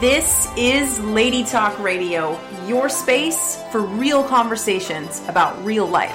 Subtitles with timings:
[0.00, 6.14] This is Lady Talk Radio, your space for real conversations about real life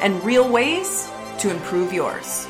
[0.00, 1.10] and real ways
[1.40, 2.46] to improve yours.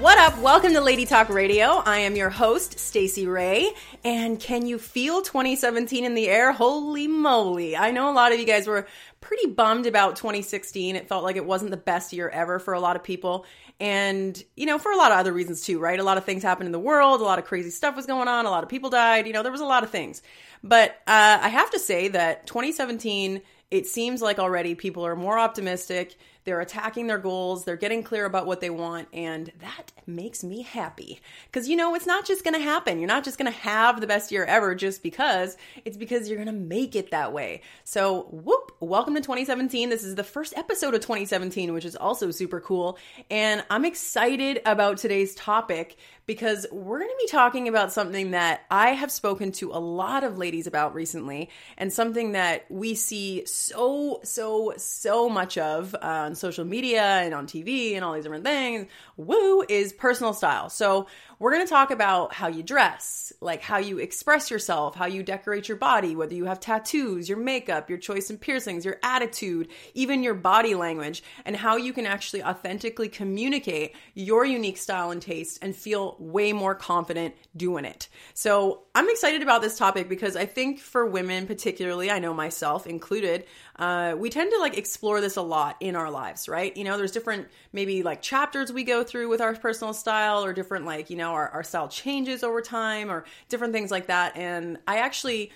[0.00, 0.38] What up?
[0.38, 1.82] Welcome to Lady Talk Radio.
[1.84, 3.74] I am your host, Stacy Ray.
[4.04, 6.50] And can you feel 2017 in the air?
[6.50, 7.76] Holy moly.
[7.76, 8.88] I know a lot of you guys were
[9.20, 10.96] pretty bummed about 2016.
[10.96, 13.46] It felt like it wasn't the best year ever for a lot of people.
[13.78, 15.98] And, you know, for a lot of other reasons too, right?
[15.98, 18.28] A lot of things happened in the world, a lot of crazy stuff was going
[18.28, 20.22] on, a lot of people died, you know, there was a lot of things.
[20.64, 23.40] But uh, I have to say that 2017,
[23.70, 28.24] it seems like already people are more optimistic they're attacking their goals, they're getting clear
[28.24, 31.20] about what they want, and that makes me happy.
[31.46, 32.98] Because you know, it's not just gonna happen.
[32.98, 36.52] You're not just gonna have the best year ever just because, it's because you're gonna
[36.52, 37.62] make it that way.
[37.84, 39.88] So, whoop, welcome to 2017.
[39.88, 42.98] This is the first episode of 2017, which is also super cool.
[43.30, 48.62] And I'm excited about today's topic because we're going to be talking about something that
[48.70, 53.44] I have spoken to a lot of ladies about recently, and something that we see
[53.46, 58.44] so, so, so much of on social media and on TV and all these different
[58.44, 58.86] things.
[59.16, 60.68] Woo is personal style.
[60.68, 61.06] So,
[61.42, 65.24] we're going to talk about how you dress, like how you express yourself, how you
[65.24, 69.66] decorate your body, whether you have tattoos, your makeup, your choice in piercings, your attitude,
[69.92, 75.20] even your body language, and how you can actually authentically communicate your unique style and
[75.20, 78.08] taste and feel way more confident doing it.
[78.34, 82.86] So, I'm excited about this topic because I think for women, particularly, I know myself
[82.86, 83.46] included,
[83.76, 86.76] uh, we tend to like explore this a lot in our lives, right?
[86.76, 90.52] You know, there's different maybe like chapters we go through with our personal style or
[90.52, 94.36] different like, you know, our, our style changes over time or different things like that.
[94.36, 95.52] And I actually,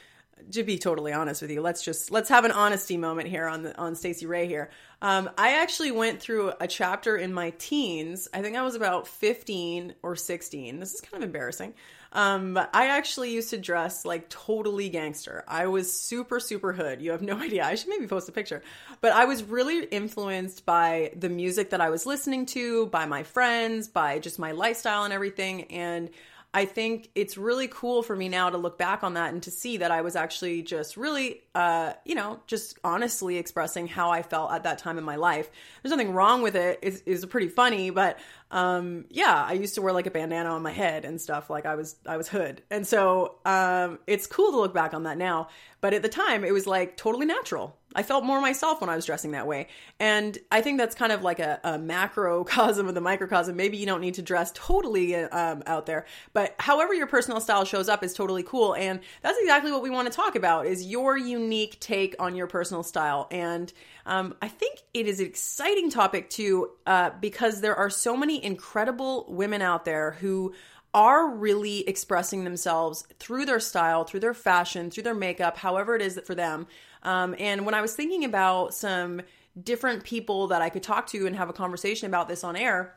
[0.52, 3.62] to be totally honest with you, let's just let's have an honesty moment here on
[3.62, 4.70] the on Stacy Ray here.
[5.02, 8.28] Um, I actually went through a chapter in my teens.
[8.32, 10.80] I think I was about 15 or 16.
[10.80, 11.74] This is kind of embarrassing.
[12.16, 15.44] Um, but I actually used to dress like totally gangster.
[15.46, 17.02] I was super, super hood.
[17.02, 17.64] You have no idea.
[17.64, 18.62] I should maybe post a picture.
[19.02, 23.22] But I was really influenced by the music that I was listening to, by my
[23.22, 25.64] friends, by just my lifestyle and everything.
[25.64, 26.08] And
[26.56, 29.50] I think it's really cool for me now to look back on that and to
[29.50, 34.22] see that I was actually just really, uh, you know, just honestly expressing how I
[34.22, 35.50] felt at that time in my life.
[35.82, 36.78] There's nothing wrong with it.
[36.80, 38.18] It's, it's pretty funny, but
[38.50, 41.50] um, yeah, I used to wear like a bandana on my head and stuff.
[41.50, 45.02] Like I was, I was hood, and so um, it's cool to look back on
[45.02, 45.48] that now.
[45.82, 47.76] But at the time, it was like totally natural.
[47.96, 49.68] I felt more myself when I was dressing that way.
[49.98, 53.56] And I think that's kind of like a, a macrocosm of the microcosm.
[53.56, 57.64] Maybe you don't need to dress totally um, out there, but however your personal style
[57.64, 58.74] shows up is totally cool.
[58.74, 62.46] And that's exactly what we want to talk about is your unique take on your
[62.46, 63.28] personal style.
[63.30, 63.72] And
[64.04, 68.44] um, I think it is an exciting topic too, uh, because there are so many
[68.44, 70.54] incredible women out there who
[70.94, 76.00] are really expressing themselves through their style, through their fashion, through their makeup, however it
[76.00, 76.66] is that for them.
[77.06, 79.22] Um, and when I was thinking about some
[79.62, 82.96] different people that I could talk to and have a conversation about this on air,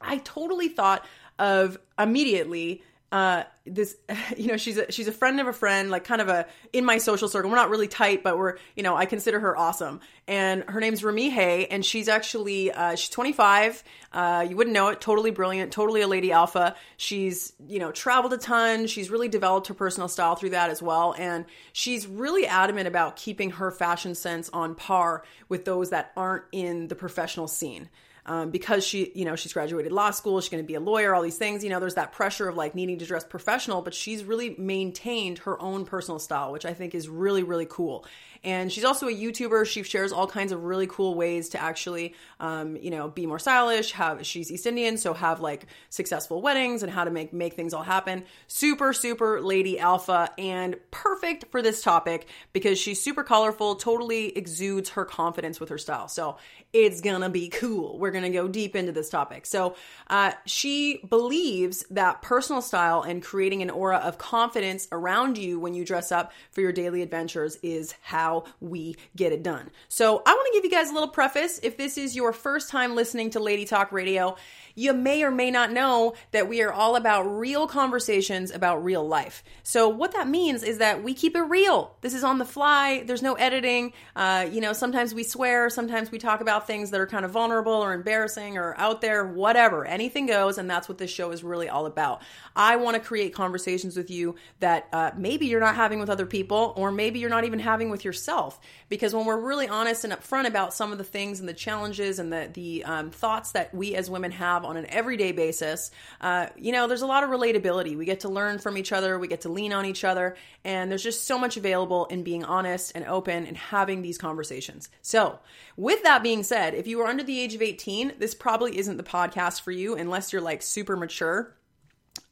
[0.00, 1.04] I totally thought
[1.38, 3.96] of immediately uh this
[4.36, 6.84] you know she's a she's a friend of a friend like kind of a in
[6.84, 7.50] my social circle.
[7.50, 10.00] We're not really tight but we're you know i consider her awesome.
[10.26, 13.82] And her name's remi hay and she's actually uh she's 25
[14.12, 15.00] uh you wouldn't know it.
[15.00, 15.72] Totally brilliant.
[15.72, 16.76] Totally a lady alpha.
[16.96, 18.86] She's you know traveled a ton.
[18.86, 21.14] She's really developed her personal style through that as well.
[21.18, 26.44] And she's really adamant about keeping her fashion sense on par with those that aren't
[26.52, 27.88] in the professional scene
[28.28, 31.14] um, because she, you know, she's graduated law school, she's going to be a lawyer,
[31.14, 31.64] all these things.
[31.64, 35.38] You know, there's that pressure of like needing to dress professional, but she's really maintained
[35.38, 38.04] her own personal style, which I think is really, really cool.
[38.44, 39.66] And she's also a YouTuber.
[39.66, 43.38] She shares all kinds of really cool ways to actually, um, you know, be more
[43.38, 43.92] stylish.
[43.92, 47.74] Have she's East Indian, so have like successful weddings and how to make make things
[47.74, 48.24] all happen.
[48.46, 53.74] Super, super lady alpha and perfect for this topic because she's super colorful.
[53.74, 56.08] Totally exudes her confidence with her style.
[56.08, 56.36] So
[56.72, 57.98] it's gonna be cool.
[57.98, 59.46] We're gonna go deep into this topic.
[59.46, 59.74] So
[60.08, 65.74] uh, she believes that personal style and creating an aura of confidence around you when
[65.74, 69.70] you dress up for your daily adventures is how we get it done.
[69.88, 71.58] So I want to give you guys a little preface.
[71.62, 74.36] If this is your first time listening to Lady Talk Radio,
[74.78, 79.06] you may or may not know that we are all about real conversations about real
[79.06, 79.42] life.
[79.64, 81.96] So, what that means is that we keep it real.
[82.00, 83.92] This is on the fly, there's no editing.
[84.14, 87.32] Uh, you know, sometimes we swear, sometimes we talk about things that are kind of
[87.32, 89.84] vulnerable or embarrassing or out there, whatever.
[89.84, 92.22] Anything goes, and that's what this show is really all about.
[92.54, 96.26] I want to create conversations with you that uh, maybe you're not having with other
[96.26, 98.60] people, or maybe you're not even having with yourself.
[98.88, 102.20] Because when we're really honest and upfront about some of the things and the challenges
[102.20, 106.46] and the the um, thoughts that we as women have on an everyday basis, uh,
[106.56, 107.96] you know, there's a lot of relatability.
[107.96, 110.90] We get to learn from each other, we get to lean on each other, and
[110.90, 114.88] there's just so much available in being honest and open and having these conversations.
[115.02, 115.38] So,
[115.76, 118.96] with that being said, if you are under the age of 18, this probably isn't
[118.96, 121.54] the podcast for you unless you're like super mature.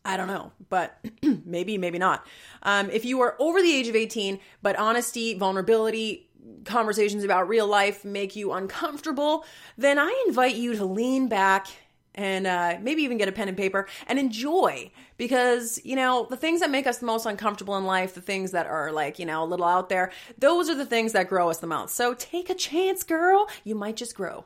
[0.05, 1.05] I don't know, but
[1.45, 2.27] maybe, maybe not.
[2.63, 6.27] Um, if you are over the age of 18, but honesty, vulnerability,
[6.65, 9.45] conversations about real life make you uncomfortable,
[9.77, 11.69] then I invite you to lean back
[12.17, 16.37] and uh, maybe even get a pen and paper and enjoy because you know the
[16.37, 19.27] things that make us the most uncomfortable in life the things that are like you
[19.27, 21.95] know a little out there those are the things that grow us the most.
[21.95, 23.49] So take a chance girl.
[23.65, 24.45] You might just grow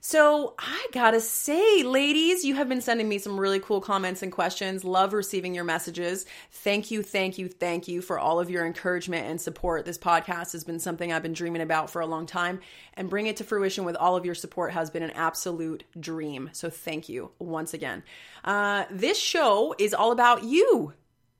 [0.00, 4.32] so I gotta say, ladies, you have been sending me some really cool comments and
[4.32, 4.84] questions.
[4.84, 6.26] Love receiving your messages.
[6.50, 9.84] Thank you, thank you, thank you for all of your encouragement and support.
[9.84, 12.60] This podcast has been something I've been dreaming about for a long time,
[12.94, 16.50] and bring it to fruition with all of your support has been an absolute dream.
[16.52, 18.02] So thank you once again.
[18.44, 20.94] Uh, this show is all about you.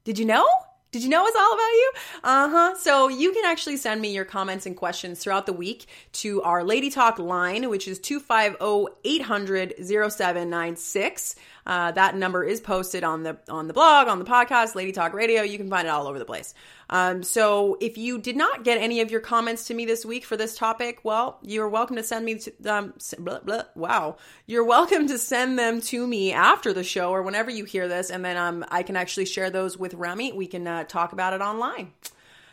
[0.05, 0.47] Did you know?
[0.91, 1.93] Did you know it's all about you?
[2.25, 2.75] Uh huh.
[2.79, 6.65] So you can actually send me your comments and questions throughout the week to our
[6.65, 11.35] Lady Talk line, which is 250 800 0796.
[11.67, 15.13] Uh, that number is posted on the on the blog, on the podcast, Lady Talk
[15.13, 15.43] Radio.
[15.43, 16.55] You can find it all over the place.
[16.91, 20.25] Um, so if you did not get any of your comments to me this week
[20.25, 24.65] for this topic, well, you're welcome to send me to um, blah, blah, wow, you're
[24.65, 28.25] welcome to send them to me after the show or whenever you hear this, and
[28.25, 30.33] then um, I can actually share those with Remy.
[30.33, 31.93] We can uh, talk about it online.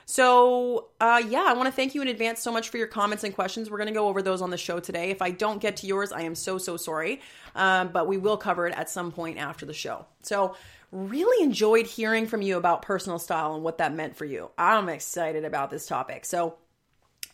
[0.07, 3.23] So, uh, yeah, I want to thank you in advance so much for your comments
[3.23, 3.71] and questions.
[3.71, 5.09] We're going to go over those on the show today.
[5.09, 7.21] If I don't get to yours, I am so, so sorry.
[7.55, 10.05] Um, but we will cover it at some point after the show.
[10.21, 10.55] So,
[10.95, 14.50] really enjoyed hearing from you about personal style and what that meant for you.
[14.57, 16.25] I'm excited about this topic.
[16.25, 16.56] So,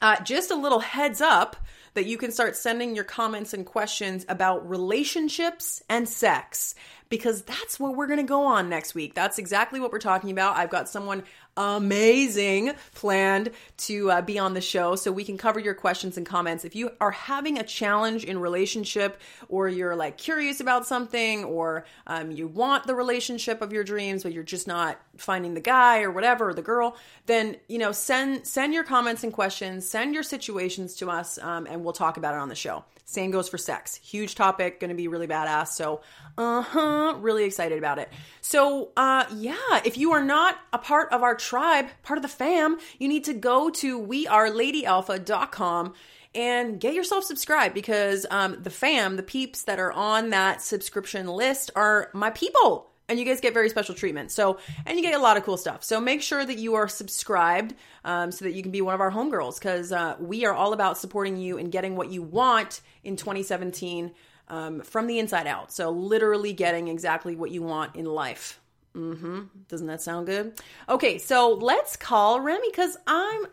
[0.01, 1.55] uh, just a little heads up
[1.93, 6.73] that you can start sending your comments and questions about relationships and sex
[7.09, 9.13] because that's what we're going to go on next week.
[9.13, 10.57] That's exactly what we're talking about.
[10.57, 11.23] I've got someone
[11.61, 16.25] amazing planned to uh, be on the show so we can cover your questions and
[16.25, 16.65] comments.
[16.65, 19.19] If you are having a challenge in relationship
[19.49, 24.23] or you're like curious about something or um, you want the relationship of your dreams
[24.23, 27.91] but you're just not finding the guy or whatever or the girl, then you know
[27.91, 32.17] send send your comments and questions, send your situations to us, um, and we'll talk
[32.17, 32.83] about it on the show.
[33.11, 33.95] Same goes for sex.
[33.95, 35.67] Huge topic, to be really badass.
[35.69, 35.99] So,
[36.37, 38.07] uh huh, really excited about it.
[38.39, 42.29] So, uh, yeah, if you are not a part of our tribe, part of the
[42.29, 45.93] fam, you need to go to weareladyalpha.com
[46.33, 51.27] and get yourself subscribed because um, the fam, the peeps that are on that subscription
[51.27, 54.31] list are my people and you guys get very special treatment.
[54.31, 55.83] So, and you get a lot of cool stuff.
[55.83, 57.75] So make sure that you are subscribed
[58.05, 60.71] um, so that you can be one of our homegirls because uh, we are all
[60.71, 64.11] about supporting you and getting what you want in 2017
[64.47, 65.73] um, from the inside out.
[65.73, 68.60] So literally getting exactly what you want in life.
[68.95, 69.41] Mm-hmm.
[69.69, 70.59] Doesn't that sound good?
[70.89, 73.45] Okay, so let's call Remy because I'm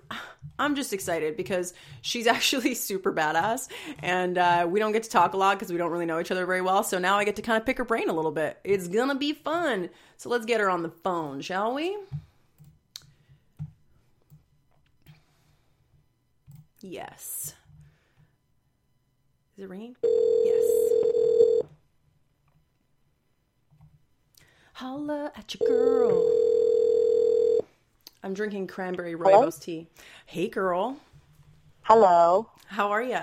[0.59, 3.69] I'm just excited because she's actually super badass,
[4.01, 6.33] and uh, we don't get to talk a lot because we don't really know each
[6.33, 6.83] other very well.
[6.83, 8.59] So now I get to kind of pick her brain a little bit.
[8.65, 9.91] It's gonna be fun.
[10.17, 11.97] So let's get her on the phone, shall we?
[16.81, 17.55] Yes.
[19.57, 19.97] Is it ringing?
[20.03, 20.88] Yes.
[24.79, 27.59] Holla at your girl.
[28.23, 29.89] I'm drinking cranberry rooibos tea.
[30.25, 30.99] Hey, girl.
[31.83, 32.49] Hello.
[32.69, 33.19] How are you?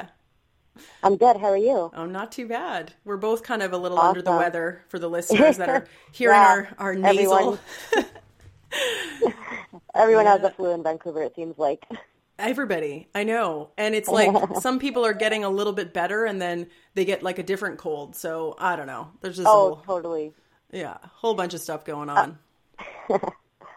[1.02, 1.38] I'm good.
[1.38, 1.92] How are you?
[1.96, 2.92] Oh, not too bad.
[3.06, 4.10] We're both kind of a little awesome.
[4.10, 7.58] under the weather for the listeners that are hearing yeah, our, our nasal.
[8.74, 9.34] Everyone,
[9.96, 10.32] everyone yeah.
[10.34, 11.86] has the flu in Vancouver, it seems like.
[12.38, 13.70] Everybody, I know.
[13.78, 17.24] And it's like some people are getting a little bit better and then they get
[17.24, 18.14] like a different cold.
[18.18, 19.12] So I don't know.
[19.22, 20.34] There's just Oh, whole, totally.
[20.75, 22.38] Yeah, a whole bunch of stuff going on.
[23.10, 23.17] Uh,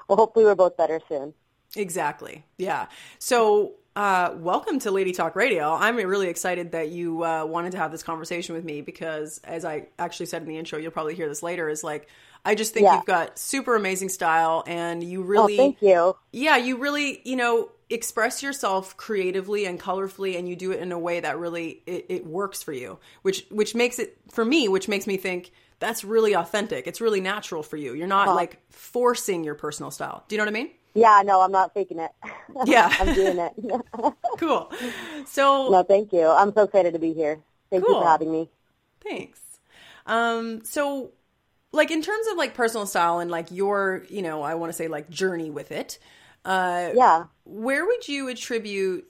[0.08, 1.32] well, hopefully we're both better soon.
[1.76, 2.44] Exactly.
[2.56, 2.86] Yeah.
[3.20, 5.72] So, uh, welcome to Lady Talk Radio.
[5.72, 9.64] I'm really excited that you uh, wanted to have this conversation with me because, as
[9.64, 11.68] I actually said in the intro, you'll probably hear this later.
[11.68, 12.08] Is like,
[12.44, 12.96] I just think Yeah.
[12.96, 16.16] you've got super amazing style, and you Oh, really, thank you.
[16.32, 20.90] yeah, you really, you know, express yourself creatively and colorfully, and you do it in
[20.90, 24.66] a way that really it, it works for you, which which makes it for me,
[24.66, 26.86] which makes me think that's really authentic.
[26.86, 27.94] It's really natural for you.
[27.94, 28.34] You're not Huh.
[28.34, 30.24] like forcing your personal style.
[30.28, 30.70] Do you know what I mean?
[30.94, 32.10] Yeah, no, I'm not faking it.
[32.64, 32.92] Yeah.
[32.98, 33.52] I'm doing it.
[34.38, 34.72] Cool.
[35.26, 36.26] So no, thank you.
[36.26, 37.40] I'm so excited to be here.
[37.70, 38.00] Thank you Cool.
[38.02, 38.48] for having me.
[39.02, 39.40] Thanks.
[40.06, 41.12] Um, so
[41.72, 44.76] like in terms of like personal style and like your, you know, I want to
[44.76, 45.98] say like journey with it,
[46.44, 47.24] uh, Yeah.
[47.44, 49.06] where would you attribute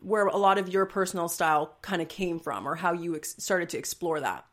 [0.00, 3.36] where a lot of your personal style kind of came from or how you ex-
[3.38, 4.44] started to explore that?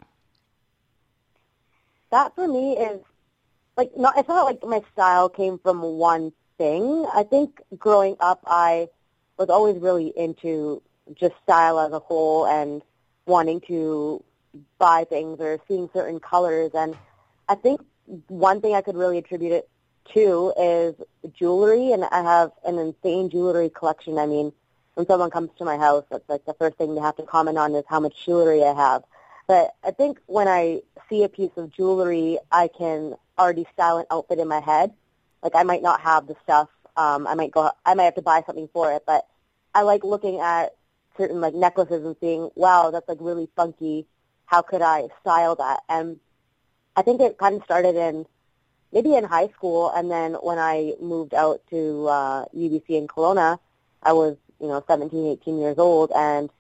[2.12, 3.02] That for me is
[3.78, 7.06] like not it's not like my style came from one thing.
[7.14, 8.90] I think growing up I
[9.38, 10.82] was always really into
[11.14, 12.82] just style as a whole and
[13.26, 14.24] wanting to
[14.78, 16.98] buy things or seeing certain colors and
[17.48, 17.82] I think
[18.28, 19.70] one thing I could really attribute it
[20.14, 20.96] to is
[21.34, 24.18] jewelry and I have an insane jewelry collection.
[24.18, 24.52] I mean,
[24.96, 27.58] when someone comes to my house, that's like the first thing they have to comment
[27.58, 29.04] on is how much jewelry I have.
[29.50, 34.06] But I think when I see a piece of jewelry, I can already style an
[34.12, 34.94] outfit in my head.
[35.42, 36.70] Like I might not have the stuff.
[36.96, 37.72] Um, I might go.
[37.84, 39.02] I might have to buy something for it.
[39.08, 39.26] But
[39.74, 40.76] I like looking at
[41.18, 44.06] certain like necklaces and seeing, wow, that's like really funky.
[44.46, 45.80] How could I style that?
[45.90, 46.20] And
[46.96, 48.28] I think it kind of started in
[48.94, 53.58] maybe in high school, and then when I moved out to uh, UBC in Kelowna,
[54.04, 56.52] I was you know 17, 18 years old, and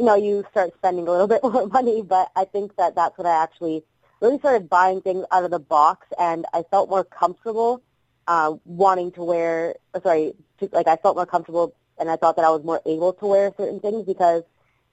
[0.00, 3.16] you know, you start spending a little bit more money, but I think that that's
[3.18, 3.84] when I actually
[4.22, 7.82] really started buying things out of the box, and I felt more comfortable
[8.26, 9.74] uh, wanting to wear.
[10.02, 13.12] Sorry, to, like I felt more comfortable, and I thought that I was more able
[13.12, 14.42] to wear certain things because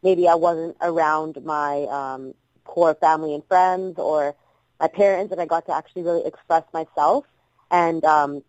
[0.03, 2.33] maybe I wasn't around my um,
[2.65, 4.35] core family and friends or
[4.77, 7.25] my parents, and I got to actually really express myself.
[7.71, 8.43] And um,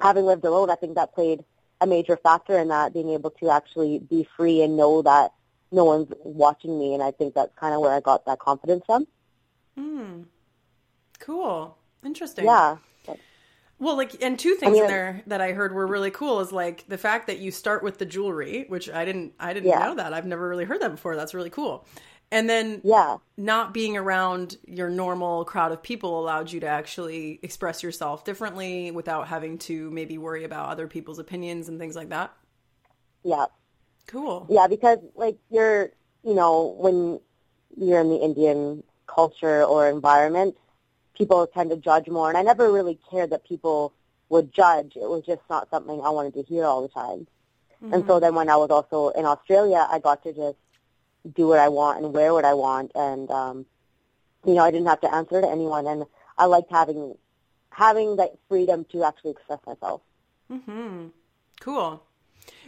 [0.00, 1.44] having lived alone, I think that played
[1.82, 5.32] a major factor in that, being able to actually be free and know that
[5.70, 8.84] no one's watching me, and I think that's kind of where I got that confidence
[8.86, 9.06] from.
[9.76, 10.22] Hmm.
[11.20, 11.76] Cool.
[12.04, 12.44] Interesting.
[12.44, 12.76] Yeah,
[13.80, 16.50] Well, like, and two things mean, in there that I heard were really cool is
[16.52, 19.78] like the fact that you start with the jewelry, which I didn't, I didn't Yeah.
[19.78, 20.12] know that.
[20.12, 21.14] I've never really heard that before.
[21.16, 21.86] That's really cool.
[22.30, 27.38] And then yeah, not being around your normal crowd of people allowed you to actually
[27.42, 32.10] express yourself differently without having to maybe worry about other people's opinions and things like
[32.10, 32.32] that.
[33.24, 33.46] yeah,
[34.08, 34.46] Cool.
[34.50, 34.66] yeah.
[34.66, 35.90] Because like you're,
[36.24, 37.20] you know, when
[37.76, 40.56] you're in the Indian culture or environment,
[41.16, 43.92] people tend to judge more, and I never really cared that people
[44.28, 44.92] would judge.
[44.96, 47.26] It was just not something I wanted to hear all the time.
[47.92, 50.58] And so then when I was also in Australia, I got to just
[51.34, 53.66] do what I want and wear what I want, and um,
[54.44, 56.04] you know, I didn't have to answer to anyone, and
[56.36, 57.16] I liked having
[57.70, 60.00] having that freedom to actually express myself.
[60.50, 61.08] Hmm.
[61.60, 62.02] Cool.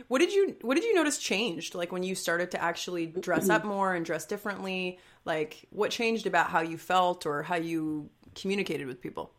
[0.09, 1.75] What did you What did you notice changed?
[1.75, 4.99] Like when you started to actually dress up more and dress differently.
[5.25, 9.33] Like what changed about how you felt or how you communicated with people?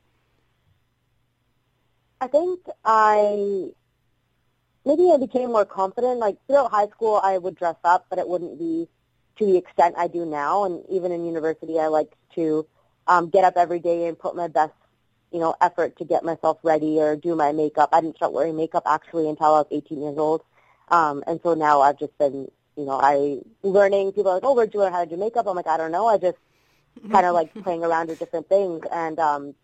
[2.19, 3.71] I think I
[4.85, 6.19] maybe I became more confident.
[6.19, 8.87] Like throughout high school, I would dress up, but it wouldn't be
[9.37, 10.65] to the extent I do now.
[10.65, 12.67] And even in university, I like to
[13.07, 14.73] um, get up every day and put my best,
[15.31, 17.89] you know, effort to get myself ready or do my makeup.
[17.93, 20.43] I didn't start wearing makeup actually until I was 18 years old,
[20.89, 24.11] um, and so now I've just been, you know, I learning.
[24.11, 25.47] People are like, oh, where'd you learn how to do makeup?
[25.47, 26.07] I'm like, I don't know.
[26.07, 26.37] I just
[27.11, 29.55] kind of like playing around with different things, and um,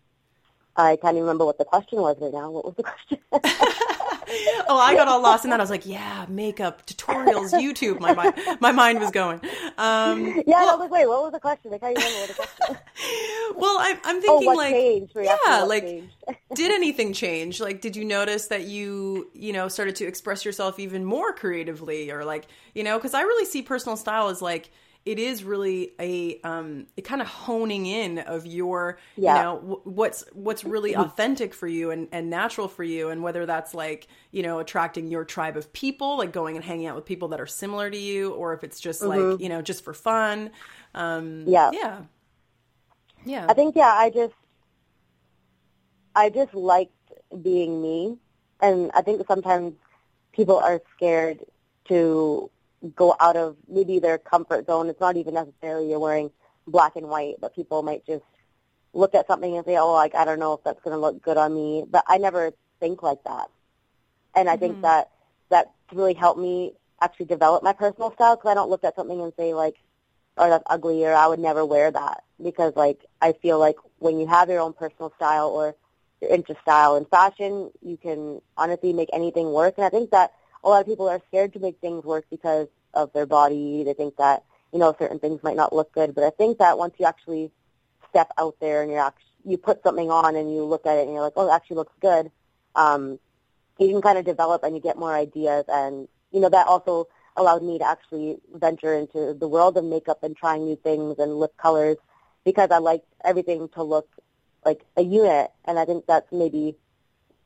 [0.76, 2.50] I can't even remember what the question was right now.
[2.50, 3.18] What was the question?
[4.68, 5.60] oh, I got all lost in that.
[5.60, 8.00] I was like, yeah, makeup tutorials, YouTube.
[8.00, 9.40] My mind, my mind was going.
[9.78, 11.72] Um, yeah, I was like, wait, what was the question?
[11.74, 12.76] I can't remember what the question
[13.56, 15.14] well, I'm, I'm Oh, thinking what like, changed?
[15.16, 15.94] You yeah, like,
[16.54, 17.60] did anything change?
[17.60, 22.10] Like, did you notice that you, you know, started to express yourself even more creatively,
[22.10, 24.70] or like, you know, because I really see personal style as like
[25.04, 29.34] it is really a um kind of honing in of your Yeah.
[29.34, 33.22] you know w- what's what's really authentic for you and and natural for you and
[33.22, 36.96] whether that's like you know attracting your tribe of people like going and hanging out
[36.96, 39.84] with people that are similar to you or if it's just like you know just
[39.84, 40.50] for fun.
[40.94, 41.72] Um Yeah.
[41.72, 42.02] yeah.
[43.24, 43.48] Yeah.
[43.48, 44.34] I think yeah, I just
[46.14, 46.92] I just liked
[47.42, 48.18] being me,
[48.60, 49.74] and I think sometimes
[50.32, 51.44] people are scared
[51.88, 52.50] to
[52.94, 54.88] go out of maybe their comfort zone.
[54.88, 56.30] It's not even necessarily you're wearing
[56.66, 58.24] black and white, but people might just
[58.92, 61.22] look at something and say, "Oh, like I don't know if that's going to look
[61.22, 63.48] good on me." But I never think like that,
[64.34, 64.82] and I think mm-hmm.
[64.82, 65.10] that
[65.50, 69.20] that really helped me actually develop my personal style because I don't look at something
[69.20, 69.76] and say like,
[70.36, 74.18] "Oh, that's ugly," or "I would never wear that," because like I feel like when
[74.20, 75.74] you have your own personal style or
[76.20, 79.74] you're into style and fashion, you can honestly make anything work.
[79.76, 80.32] And I think that
[80.64, 83.84] a lot of people are scared to make things work because of their body.
[83.84, 86.14] They think that you know certain things might not look good.
[86.14, 87.50] But I think that once you actually
[88.10, 91.04] step out there and you're actually you put something on and you look at it
[91.04, 92.30] and you're like, oh, it actually looks good.
[92.74, 93.18] Um,
[93.78, 97.08] you can kind of develop and you get more ideas and you know that also
[97.36, 101.38] allowed me to actually venture into the world of makeup and trying new things and
[101.38, 101.96] lip colors
[102.44, 104.08] because I like everything to look
[104.64, 106.76] like a unit and I think that's maybe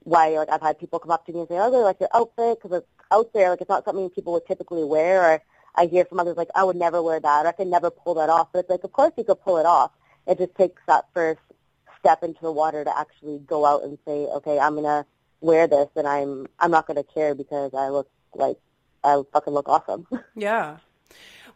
[0.05, 2.01] why like I've had people come up to me and say, "Oh, I really like
[2.01, 3.51] your outfit because it's out there.
[3.51, 5.43] Like it's not something people would typically wear." Or
[5.75, 7.47] I hear from others like, "I would never wear that.
[7.47, 9.59] Or I could never pull that off." But it's like, of course you could pull
[9.59, 9.91] it off.
[10.27, 11.41] It just takes that first
[11.99, 15.07] step into the water to actually go out and say, "Okay, I'm gonna
[15.41, 18.59] wear this, and I'm I'm not gonna care because I look like
[19.05, 20.79] I fucking look awesome." Yeah.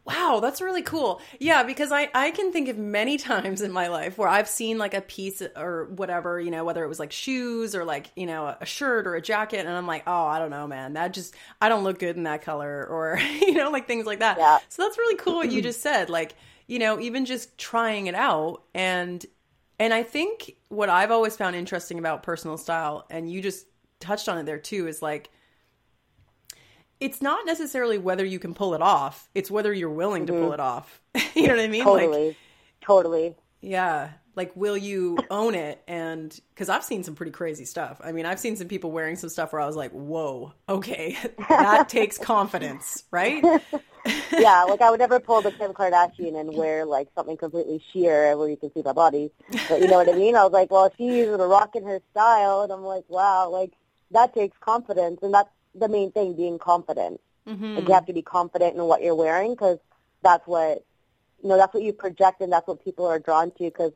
[0.07, 1.21] Wow, that's really cool.
[1.41, 4.79] Yeah, because I I can think of many times in my life where I've seen
[4.79, 8.27] like a piece or whatever, you know, whether it was like shoes or like, you
[8.27, 10.93] know, a shirt or a jacket and I'm like, "Oh, I don't know, man.
[10.93, 14.21] That just I don't look good in that color" or you know, like things like
[14.21, 14.39] that.
[14.39, 14.59] Yeah.
[14.69, 16.09] So that's really cool what you just said.
[16.09, 16.37] Like,
[16.69, 19.25] you know, even just trying it out and
[19.79, 23.67] and I think what I've always found interesting about personal style and you just
[24.01, 25.31] touched on it there too is like
[27.01, 30.43] it's not necessarily whether you can pull it off it's whether you're willing to pull
[30.45, 30.55] mm-hmm.
[30.55, 31.01] it off.
[31.35, 31.85] You know what i mean?
[31.85, 32.37] Totally, like
[32.81, 33.37] totally.
[33.61, 34.11] yeah.
[34.37, 35.83] Like will you own it?
[35.87, 38.01] And because i've seen some pretty crazy stuff.
[38.03, 41.17] I mean i've seen some people wearing some stuff where i was like whoa okay.
[41.49, 43.45] That takes confidence right?
[44.33, 48.37] Yeah, like I would never pull the Kim Kardashian and wear like something completely sheer
[48.37, 49.31] where you can see my body.
[49.69, 50.37] But you know what I mean?
[50.37, 53.73] I was like, well, she's rocking her style, and I'm like, wow, like
[54.13, 55.49] that takes confidence, and that's
[55.79, 57.21] the main thing, being confident.
[57.47, 57.75] mm-hmm.
[57.77, 59.79] Like you have to be confident in what you're wearing because
[60.23, 60.85] that's what
[61.43, 61.57] you know.
[61.57, 63.65] That's what you project, and that's what people are drawn to.
[63.65, 63.93] Because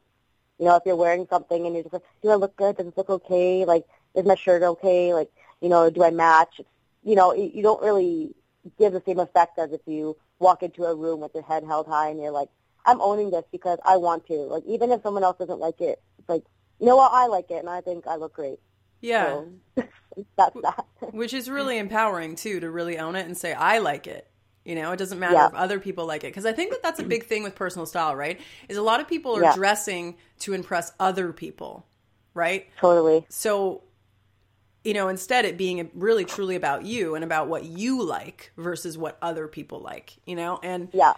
[0.58, 2.76] you know, if you're wearing something and you're just like, do I look good?
[2.76, 3.64] Does it look okay?
[3.64, 3.84] Like,
[4.14, 5.14] is my shirt okay?
[5.14, 6.60] Like, you know, do I match?
[7.02, 8.34] You know, you you don't really
[8.78, 11.86] give the same effect as if you walk into a room with your head held
[11.86, 12.48] high and you're like,
[12.84, 14.34] I'm owning this because I want to.
[14.34, 16.44] Like, even if someone else doesn't like it, it's like,
[16.78, 17.10] you know what?
[17.12, 18.58] I like it, and I think I look great.
[19.00, 19.48] yeah So
[20.36, 20.84] that's that.
[21.12, 24.26] which is really empowering too to really own it and say i like it
[24.64, 25.46] you know it doesn't matter Yeah.
[25.48, 27.86] if other people like it because i think that that's a big thing with personal
[27.86, 29.54] style right is a lot of people are Yeah.
[29.54, 31.86] dressing to impress other people
[32.34, 33.24] right Totally.
[33.28, 33.82] so
[34.84, 38.96] you know instead it being really truly about you and about what you like versus
[38.96, 41.14] what other people like you know and Yeah.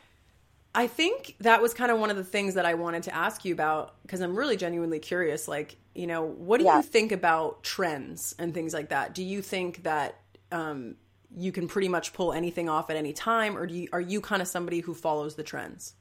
[0.75, 3.45] I think that was kind of one of the things that I wanted to ask
[3.45, 5.47] you about because I'm really genuinely curious.
[5.47, 6.77] Like, you know, what do Yeah.
[6.77, 9.15] you think about trends and things like that?
[9.15, 10.17] Do you think that
[10.51, 10.97] um,
[11.35, 14.21] you can pretty much pull anything off at any time, or do you, are you
[14.21, 15.95] kind of somebody who follows the trends?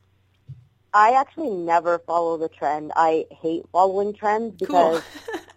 [0.93, 2.91] I actually never follow the trend.
[2.95, 5.03] I hate following trends because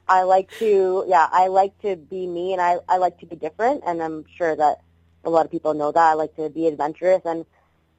[0.07, 3.35] I like to, yeah, I like to be me and I, I like to be
[3.35, 3.83] different.
[3.85, 4.79] And I'm sure that
[5.25, 6.11] a lot of people know that.
[6.11, 7.23] I like to be adventurous.
[7.25, 7.47] And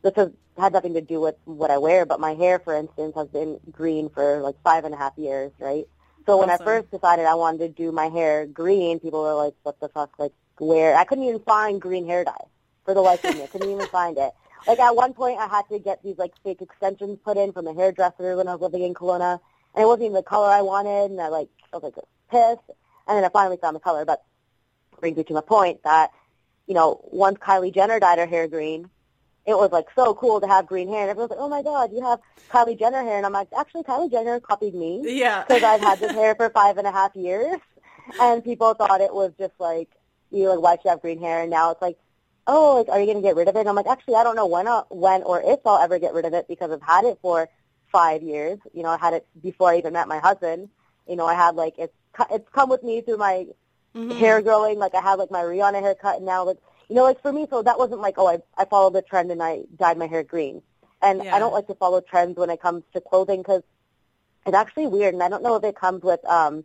[0.02, 3.16] this has had nothing to do with what I wear, but my hair, for instance,
[3.16, 5.86] has been green for like five and a half years, right?
[6.26, 9.54] So when I first decided I wanted to do my hair green, people were like,
[9.64, 10.18] what the fuck?
[10.18, 10.96] Like, where?
[10.96, 12.34] I couldn't even find green hair dye
[12.84, 13.44] for the life of me.
[13.44, 14.32] I couldn't even find it.
[14.68, 17.68] Like at one point, I had to get these like fake extensions put in from
[17.68, 19.40] a hairdresser when I was living in Kelowna,
[19.76, 21.12] and it wasn't even the color I wanted.
[21.12, 21.96] And I like I was like
[22.32, 24.06] pissed, and then I finally found the color.
[24.06, 24.24] But
[25.00, 26.12] brings me to my point that
[26.66, 28.90] you know once Kylie Jenner dyed her hair green,
[29.46, 31.92] it was like so cool to have green hair, and everyone's like, "Oh my God,
[31.94, 35.44] you have Kylie Jenner hair," and I'm like, "Actually, Kylie Jenner copied me Yeah.
[35.48, 37.60] because I've had this hair for five and a half years,
[38.20, 39.90] and people thought it was just like
[40.32, 41.98] you like why should you have green hair, and now it's like,
[42.48, 43.60] oh, like are you gonna get rid of it?
[43.60, 46.14] And I'm like, actually, I don't know when, I'll, when or if I'll ever get
[46.14, 47.48] rid of it because I've had it for
[47.92, 48.60] five years.
[48.74, 50.70] You know, I had it before I even met my husband.
[51.08, 51.94] You know, I had like it's
[52.32, 53.46] it's come with me through my
[53.96, 54.18] Mhm.
[54.18, 54.80] hair growing.
[54.80, 56.58] Like I had like my Rihanna haircut, and now like
[56.90, 59.32] you know, like for me, so that wasn't like oh, I I followed the trend
[59.32, 60.62] and I dyed my hair green.
[61.02, 61.36] And Yeah.
[61.36, 63.64] I don't like to follow trends when it comes to clothing because
[64.46, 66.64] it's actually weird, and I don't know if it comes with um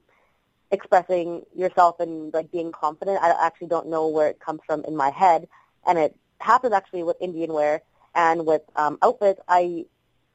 [0.70, 3.22] expressing yourself and like being confident.
[3.22, 5.48] I actually don't know where it comes from in my head,
[5.86, 7.82] and it happens actually with Indian wear
[8.14, 9.40] and with um, outfits.
[9.48, 9.86] I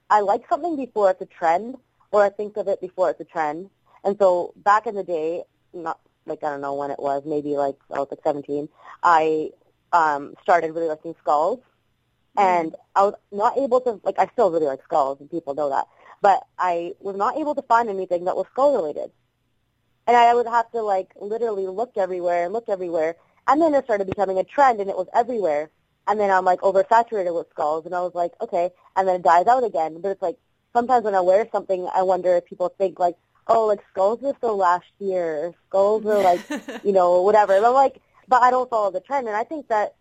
[0.09, 1.75] I like something before it's a trend,
[2.11, 3.69] or I think of it before it's a trend.
[4.03, 5.43] And so back in the day,
[5.73, 8.69] not like I don't know when it was, maybe like I was like 17.
[9.03, 9.51] I
[9.91, 11.59] um, started really liking skulls,
[12.37, 14.19] and I was not able to like.
[14.19, 15.87] I still really like skulls, and people know that.
[16.21, 19.11] But I was not able to find anything that was skull related,
[20.07, 23.15] and I would have to like literally look everywhere and look everywhere.
[23.47, 25.69] And then it started becoming a trend, and it was everywhere.
[26.07, 28.71] And then I'm like oversaturated with skulls, and I was like, okay.
[28.95, 30.01] And then it dies out again.
[30.01, 30.37] But it's like
[30.73, 33.15] sometimes when I wear something, I wonder if people think like,
[33.47, 35.53] oh, like skulls were so last year.
[35.69, 36.41] Skulls were like,
[36.83, 37.55] you know, whatever.
[37.55, 39.27] And I'm like, but I don't follow the trend.
[39.27, 39.95] And I think that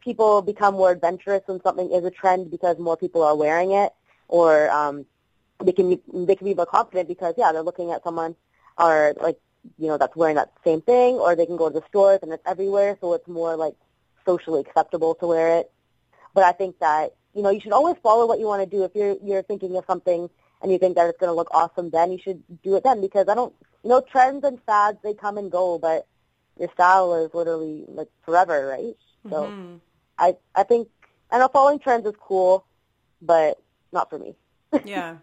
[0.00, 3.92] people become more adventurous when something is a trend because more people are wearing it,
[4.28, 5.06] or um,
[5.62, 8.36] they can be, they can be more confident because yeah, they're looking at someone
[8.78, 9.38] or like
[9.78, 12.32] you know, that's wearing that same thing, or they can go to the stores and
[12.32, 13.74] it's everywhere, so it's more like
[14.24, 15.70] socially acceptable to wear it.
[16.34, 18.84] But I think that you know you should always follow what you want to do.
[18.84, 20.28] If you're you're thinking of something
[20.62, 23.00] and you think that it's going to look awesome, then you should do it then
[23.00, 26.06] because I don't, you know, trends and fads they come and go, but
[26.58, 28.96] your style is literally like forever, right?
[29.30, 29.80] So Mhm.
[30.18, 30.88] I I think
[31.30, 32.66] I know following trends is cool,
[33.22, 33.58] but
[33.92, 34.36] not for me.
[34.84, 35.16] yeah.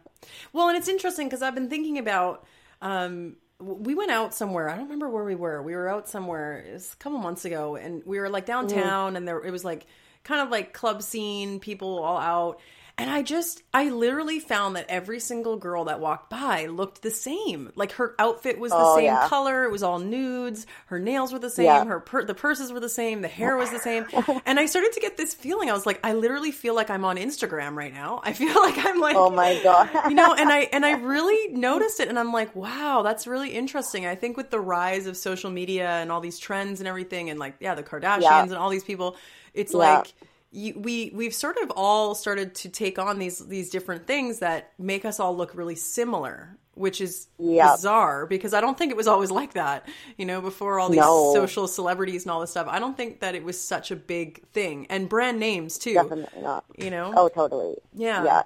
[0.53, 2.45] Well, and it's interesting because I've been thinking about.
[2.81, 4.67] Um, we went out somewhere.
[4.69, 5.61] I don't remember where we were.
[5.61, 6.57] We were out somewhere.
[6.67, 9.63] It was a couple months ago, and we were like downtown, and there it was
[9.63, 9.85] like
[10.23, 12.59] kind of like club scene, people all out.
[12.95, 17.09] And I just, I literally found that every single girl that walked by looked the
[17.09, 17.71] same.
[17.75, 19.27] Like her outfit was the Oh, same yeah.
[19.27, 19.63] color.
[19.63, 20.67] It was all nudes.
[20.85, 21.65] Her nails were the same.
[21.65, 21.85] Yeah.
[21.85, 23.21] Her per- the purses were the same.
[23.23, 24.05] The hair was the same.
[24.45, 25.71] and I started to get this feeling.
[25.71, 28.21] I was like, I literally feel like I'm on Instagram right now.
[28.23, 29.89] I feel like I'm like, Oh my god.
[30.09, 33.49] you know and i and i really noticed it and i'm like wow that's really
[33.49, 37.29] interesting i think with the rise of social media and all these trends and everything
[37.29, 38.43] and like yeah the kardashians Yeah.
[38.43, 39.15] and all these people
[39.53, 40.13] it's like
[40.53, 44.71] you, we we've sort of all started to take on these these different things that
[44.79, 47.73] make us all look really similar which is Yeah.
[47.73, 49.87] bizarre because i don't think it was always like that
[50.17, 51.33] you know before all these No.
[51.33, 54.45] social celebrities and all this stuff i don't think that it was such a big
[54.49, 56.65] thing and brand names too Definitely not.
[56.77, 57.75] you know Oh, totally.
[57.93, 58.23] yeah.
[58.23, 58.43] Yeah.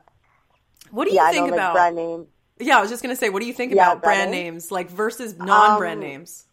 [0.91, 2.27] what do you Yeah, think know, like, about brand name.
[2.59, 4.71] yeah, I was just gonna say, what do you think Yeah, about brand brand names,
[4.71, 6.45] like versus non-brand Um, names?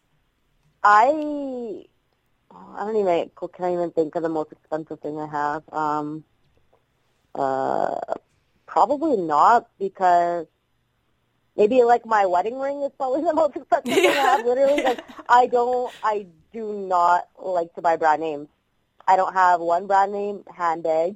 [0.83, 1.85] I
[2.77, 5.63] I don't even can't even think of the most expensive thing I have.
[5.71, 6.23] Um,
[7.33, 7.95] uh,
[8.65, 10.47] probably not because
[11.55, 14.45] maybe like my wedding ring is probably the most expensive thing I have.
[14.45, 18.47] Literally, like I don't, I do not like to buy brand names.
[19.07, 21.15] I don't have one brand name handbag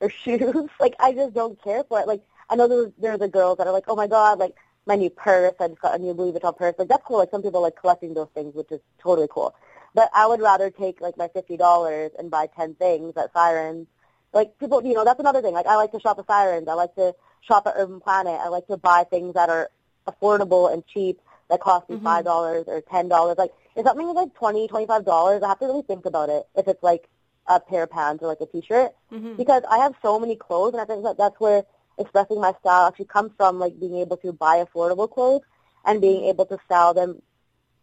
[0.00, 0.68] or shoes.
[0.80, 2.06] like I just don't care for it.
[2.06, 4.54] Like I know there's there's the girls that are like, oh my god, like
[4.86, 5.54] my new purse.
[5.60, 6.74] I just got a new Louis Vuitton purse.
[6.78, 7.18] Like that's cool.
[7.18, 9.54] Like some people like collecting those things, which is totally cool.
[9.94, 13.86] But I would rather take like my fifty dollars and buy ten things at Sirens.
[14.32, 15.54] Like people, you know, that's another thing.
[15.54, 16.68] Like I like to shop at Sirens.
[16.68, 18.38] I like to shop at Urban Planet.
[18.40, 19.70] I like to buy things that are
[20.06, 22.02] affordable and cheap that cost me Mhm.
[22.02, 23.38] five dollars or ten dollars.
[23.38, 26.28] Like if something is like twenty, twenty five dollars, I have to really think about
[26.28, 26.46] it.
[26.54, 27.08] If it's like
[27.46, 30.72] a pair of pants or like a t-shirt, hmm because I have so many clothes,
[30.74, 31.62] and I think that that's where
[31.98, 35.42] expressing my style actually comes from, like being able to buy affordable clothes
[35.84, 37.22] and being able to style them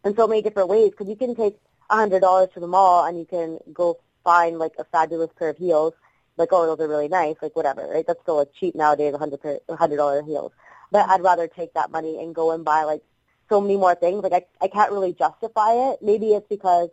[0.04, 0.92] in so many different ways.
[0.92, 1.58] Because you can take
[1.90, 5.50] a hundred dollars to the mall and you can go find like a fabulous pair
[5.50, 5.94] of heels,
[6.38, 8.06] like oh those are really nice, like whatever, right?
[8.08, 10.52] That's still like cheap nowadays, a hundred pair, a hundred dollar heels.
[10.92, 13.02] But I'd rather take that money and go and buy like
[13.50, 14.24] so many more things.
[14.24, 16.00] Like I, I can't really justify it.
[16.02, 16.90] Maybe it's because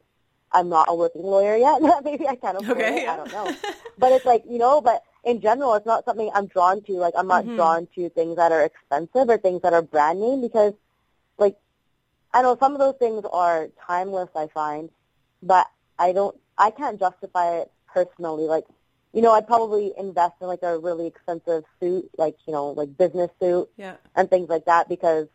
[0.53, 1.81] I'm not a working lawyer yet.
[2.05, 3.03] Maybe I can't afford Okay, it.
[3.05, 3.13] yeah.
[3.15, 3.57] I don't know
[3.99, 7.15] but it's like you know but in general it's not something i'm drawn to like
[7.17, 7.55] i'm not Mhm.
[7.57, 10.73] drawn to things that are expensive or things that are brand name because
[12.35, 14.91] i know some of those things are timeless i find
[15.43, 15.67] but
[15.99, 18.65] i don't i can't justify it personally like
[19.13, 22.97] you know i'd probably invest in like a really expensive suit like you know like
[22.97, 25.29] business suit yeah, and things like that because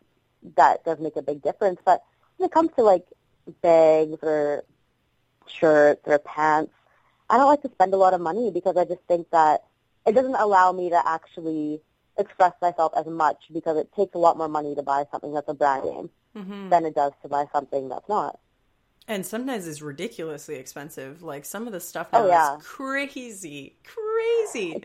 [0.56, 1.80] that does make a big difference.
[1.84, 2.02] But
[2.36, 3.06] when it comes to like
[3.62, 4.64] bags or
[5.46, 6.72] shirts or pants,
[7.30, 9.64] I don't like to spend a lot of money because I just think that
[10.06, 11.80] it doesn't allow me to actually
[12.18, 15.48] express myself as much because it takes a lot more money to buy something that's
[15.48, 18.40] a brand name hmm than it does to buy something that's not.
[19.06, 21.22] and sometimes it's ridiculously expensive.
[21.22, 22.58] Like some of the stuff now Oh, yeah.
[22.58, 24.82] is crazy, crazy.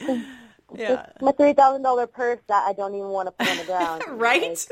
[0.75, 3.57] Yeah, It's my three thousand dollar purse that I don't even want to put on
[3.57, 4.05] the ground.
[4.11, 4.65] right.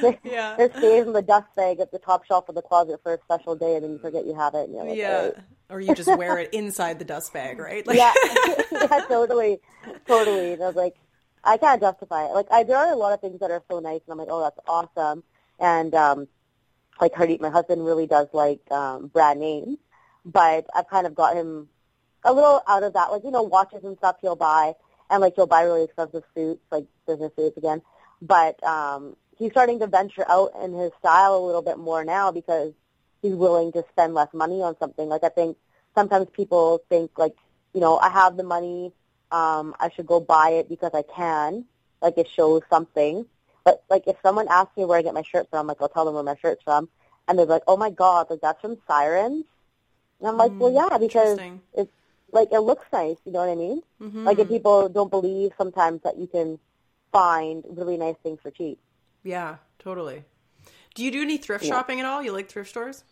[0.00, 3.00] Like, yeah, it stays in the dust bag at the top shelf of the closet
[3.02, 4.64] for a special day, and then you forget you have it.
[4.68, 5.04] And you're like, yeah.
[5.04, 5.36] "Alright."
[5.70, 7.86] Or you just wear it inside the dust bag, right?
[7.86, 8.14] Like, yeah,
[8.70, 9.60] yeah, totally,
[10.06, 10.52] totally.
[10.52, 10.94] And I was like,
[11.44, 12.32] I can't justify it.
[12.32, 14.28] Like, I, there are a lot of things that are so nice, and I'm like,
[14.30, 15.22] oh, that's awesome.
[15.60, 16.28] And um,
[17.00, 19.78] like Hardeep, my husband really does like um, brand names,
[20.24, 21.68] but I've kind of got him
[22.24, 23.10] a little out of that.
[23.10, 24.74] Like, you know, watches and stuff he'll buy,
[25.10, 27.82] and like he'll buy really expensive suits, like business suits again.
[28.22, 32.30] But um, he's starting to venture out in his style a little bit more now
[32.30, 32.72] because
[33.22, 35.08] he's willing to spend less money on something.
[35.08, 35.56] Like I think
[35.94, 37.34] sometimes people think like,
[37.72, 38.92] you know, I have the money,
[39.34, 41.64] um, I should go buy it because I can.
[42.00, 43.26] Like it shows something.
[43.64, 46.04] But like if someone asks me where I get my shirt from, like I'll tell
[46.04, 46.88] them where my shirt's from,
[47.26, 49.44] and they're like, "Oh my god, like that's from Sirens,"
[50.18, 51.38] and I'm like, Mm, "Well, yeah, because
[51.80, 51.92] it's
[52.38, 53.16] like it looks nice.
[53.24, 53.82] You know what I mean?
[54.02, 54.24] Mhm.
[54.28, 56.58] Like if people don't believe sometimes that you can
[57.10, 58.78] find really nice things for cheap.
[59.22, 60.24] yeah, totally.
[60.94, 61.70] Do you do any thrift Yeah.
[61.72, 62.22] shopping at all?
[62.22, 63.04] You like thrift stores?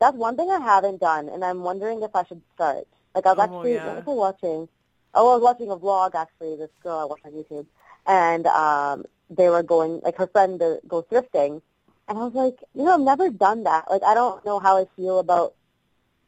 [0.00, 2.86] That's one thing I haven't done, and I'm wondering if I should start.
[3.14, 3.86] Like I was Oh, actually, yeah.
[3.86, 4.68] what was I watching?
[5.14, 6.56] Oh, I was watching a vlog actually.
[6.56, 7.66] This girl I watched on YouTube,
[8.06, 11.62] and um, they were going like her friend uh, goes thrifting,
[12.08, 13.90] And I was like, you know, I've never done that.
[13.90, 15.54] Like, I don't know how I feel about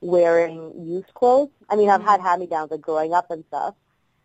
[0.00, 1.50] wearing used clothes.
[1.70, 2.04] I mean, I've Mm-hmm.
[2.04, 3.74] had hand-me-downs like growing up and stuff.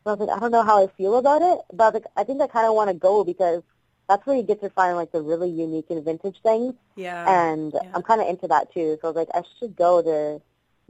[0.03, 1.59] But I was like, I don't know how I feel about it.
[1.73, 3.63] But I, was like, I think I kind of want to go because
[4.07, 6.73] that's where you get to find like the really unique and vintage things.
[6.95, 7.25] Yeah.
[7.25, 7.91] and yeah.
[7.93, 8.97] I'm kind of into that too.
[9.01, 10.41] So I was like, I should go to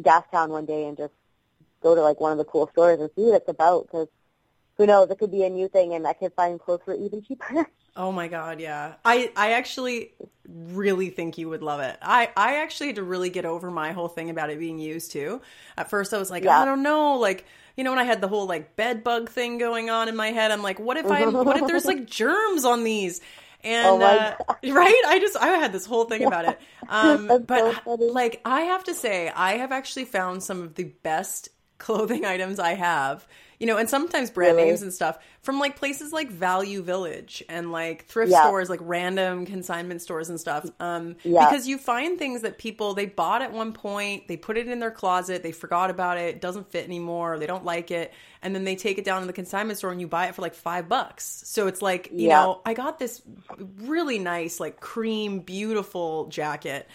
[0.04, 1.14] Gastown one day and just
[1.82, 4.08] go to like one of the cool stores and see what it's about because
[4.78, 7.24] who knows, it could be a new thing and I could find clothes for even
[7.24, 7.68] cheaper.
[7.96, 8.96] Oh my god, yeah.
[9.04, 10.12] I I actually
[10.48, 11.98] really think you would love it.
[12.02, 15.12] I I actually had to really get over my whole thing about it being used
[15.12, 15.42] too.
[15.76, 16.52] At first I was like, Yeah.
[16.52, 19.58] I don't know, like you know when I had the whole like bed bug thing
[19.58, 22.66] going on in my head, I'm like, what if I what if there's like germs
[22.66, 23.20] on these?
[23.64, 26.60] And Oh uh, right, I just I had this whole thing about it.
[26.88, 30.84] Um, but so like I have to say, I have actually found some of the
[30.84, 33.28] best clothing items I have.
[33.60, 34.64] You know, and sometimes brand Really?
[34.68, 38.36] names and stuff from like places like Value Village and like thrift Yeah.
[38.36, 40.70] stores, like random consignment stores and stuff.
[40.80, 41.40] Um, Yeah.
[41.40, 44.80] because you find things that people they bought at one point, they put it in
[44.80, 48.14] their closet, they forgot about it, it doesn't fit anymore, they don't like it,
[48.44, 50.44] and then they take it down to the consignment store and you buy it for
[50.44, 51.42] like five bucks.
[51.46, 52.30] So it's like, you Yeah.
[52.30, 53.24] know, I got this
[53.82, 56.88] really nice, like cream, beautiful jacket.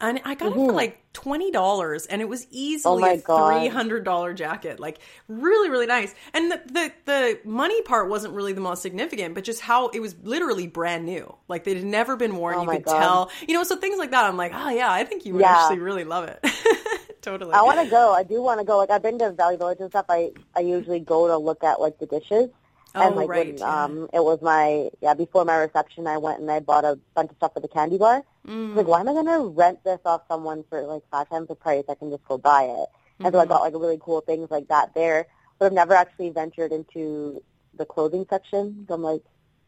[0.00, 3.30] And I got it for like twenty dollars, and it was easily Mm-hmm.
[3.30, 4.80] Oh a three hundred dollar jacket.
[4.80, 6.14] Like really, really nice.
[6.32, 10.00] And the, the the money part wasn't really the most significant, but just how it
[10.00, 11.34] was literally brand new.
[11.48, 12.54] Like they'd never been worn.
[12.56, 12.98] Oh you could God.
[12.98, 13.62] tell, you know.
[13.64, 15.54] So things like that, I'm like, oh yeah, I think you would Yeah.
[15.54, 16.40] actually really love it.
[17.22, 17.52] totally.
[17.52, 18.12] I want to go.
[18.14, 18.78] I do want to go.
[18.78, 20.06] Like I've been to Value Village and stuff.
[20.08, 22.48] I I usually go to look at like the dishes.
[22.94, 23.84] Oh, and like right, when yeah.
[23.84, 27.30] um it was my yeah before my reception, I went and I bought a bunch
[27.30, 28.24] of stuff for the candy bar.
[28.46, 28.74] Mm.
[28.74, 31.84] like, why am I gonna rent this off someone for like five times the price?
[31.88, 32.88] I can just go buy it.
[33.22, 33.34] And Mm-hmm.
[33.34, 35.26] so I got like really cool things like that there.
[35.58, 37.42] But I've never actually ventured into
[37.74, 38.86] the clothing section.
[38.88, 39.22] So I'm like,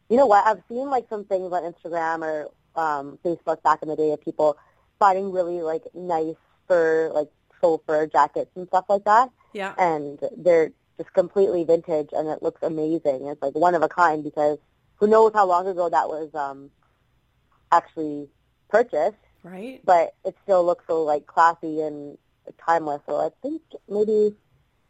[0.09, 0.45] you know what?
[0.45, 4.19] I've seen like some things on Instagram or um, Facebook back in the day of
[4.21, 4.57] people
[4.97, 6.35] finding really like nice
[6.67, 7.29] fur, like
[7.61, 9.73] faux fur jackets and stuff like that, yeah.
[9.77, 13.27] and they're just completely vintage and it looks amazing.
[13.27, 14.57] It's like one of a kind because
[14.95, 16.71] who knows how long ago that was um,
[17.71, 18.27] actually
[18.73, 19.81] purchased, Right.
[19.85, 22.17] but it still looks so like classy and
[22.65, 23.01] timeless.
[23.07, 24.35] So I think maybe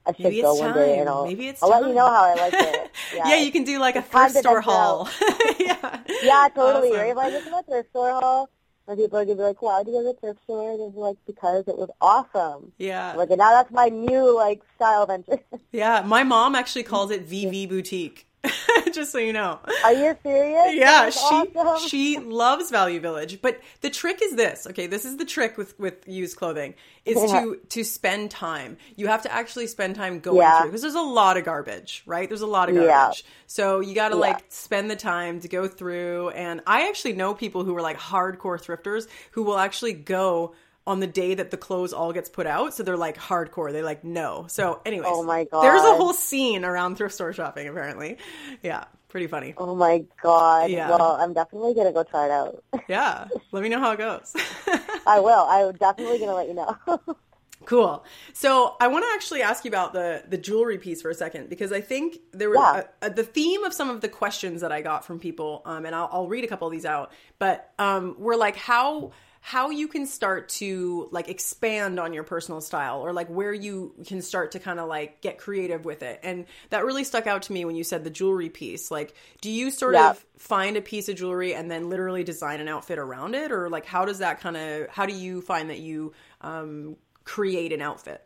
[0.06, 1.00] I should Maybe go one day time.
[1.02, 2.92] and I'll, Maybe it's I'll let you know how I like it.
[3.16, 3.28] Yeah.
[3.30, 5.08] Yeah, you can do like a thrift store haul.
[5.60, 6.00] yeah.
[6.24, 6.90] Yeah, totally.
[6.90, 7.00] Awesome.
[7.00, 7.16] Right?
[7.16, 8.50] Like, it's not thrift store haul.
[8.88, 10.82] And people are gonna be like, "Why do you go to the thrift store?" And
[10.82, 13.14] it's like, "Because it was awesome." Yeah.
[13.16, 15.40] Like, and now that's my new like style venture.
[15.72, 16.04] Yeah.
[16.06, 18.28] My mom actually calls it VV Boutique.
[18.94, 19.60] Just so you know.
[19.84, 20.76] are you serious?
[20.76, 21.88] yeah she awesome.
[21.90, 25.78] she loves value village but the trick is this okay this is the trick with
[25.80, 26.74] with used clothing
[27.06, 27.42] is Yeah.
[27.42, 30.60] to to spend time you have to actually spend time going Yeah.
[30.62, 32.86] through because there's a lot of garbage right there's a lot of Yeah.
[32.88, 34.22] garbage so you got to Yeah.
[34.22, 37.98] like spend the time to go through and i actually know people who are like
[37.98, 40.54] hardcore thrifters who will actually go
[40.86, 43.82] on the day that the clothes all gets put out so they're like hardcore they
[43.82, 47.68] like no so anyways Oh my god, there's a whole scene around thrift store shopping
[47.68, 48.18] apparently
[48.62, 50.72] yeah pretty funny Oh my god.
[50.72, 50.90] Yeah.
[50.90, 52.64] Well, I'm definitely gonna go try it out.
[52.88, 54.34] yeah let me know how it goes
[55.06, 55.46] I will.
[55.50, 56.78] I'm definitely gonna let you know.
[57.66, 61.16] cool so i want to actually ask you about the the jewelry piece for a
[61.16, 62.84] second because i think there were Yeah.
[63.02, 65.86] uh, uh, the theme of some of the questions that i got from people um,
[65.86, 69.12] and I'll, I'll read a couple of these out but um, were like how
[69.46, 73.94] how you can start to like expand on your personal style or like where you
[74.08, 77.42] can start to kind of like get creative with it and that really stuck out
[77.42, 80.12] to me when you said the jewelry piece like do you sort Yeah.
[80.12, 83.70] of find a piece of jewelry and then literally design an outfit around it or
[83.70, 87.82] like how does that kind of how do you find that you um, create an
[87.82, 88.26] outfit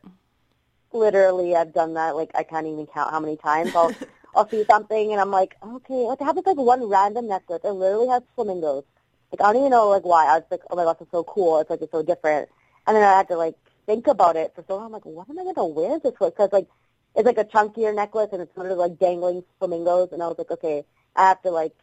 [0.93, 2.15] Literally, I've done that.
[2.15, 3.93] Like, I can't even count how many times I'll
[4.35, 7.61] I'll see something and I'm like, okay, like I have this like one random necklace.
[7.63, 8.83] It literally has flamingos.
[9.31, 10.27] Like I don't even know like why.
[10.27, 11.59] I was like, oh my gosh, it's so cool.
[11.59, 12.47] It's like it's so different.
[12.85, 13.55] And then I had to like
[13.87, 14.85] think about it for so long.
[14.85, 16.35] I'm like, what am I gonna wear this with?
[16.35, 16.67] Because like
[17.15, 20.09] it's like a chunkier necklace and it's sort of like dangling flamingos.
[20.11, 21.73] And I was like, okay, I have to like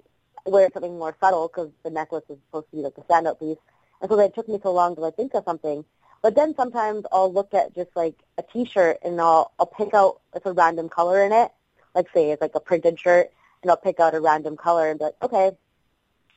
[0.46, 3.59] wear something more subtle because the necklace is supposed to be like a standout piece.
[4.00, 5.85] And so it took me so long to like think of something.
[6.24, 10.22] But then sometimes I'll look at just like a T-shirt and I'll I'll pick out
[10.32, 11.52] like a random color in it.
[11.94, 14.98] Like say it's like a printed shirt, and I'll pick out a random color and
[14.98, 15.48] be like, okay.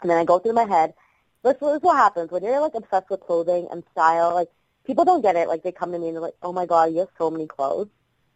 [0.01, 0.93] And then I go through my head.
[1.41, 4.33] This, this is what happens when you're like obsessed with clothing and style.
[4.33, 4.49] Like
[4.85, 5.47] people don't get it.
[5.47, 7.47] Like they come to me and they're like, oh my god, you have so many
[7.47, 7.87] clothes.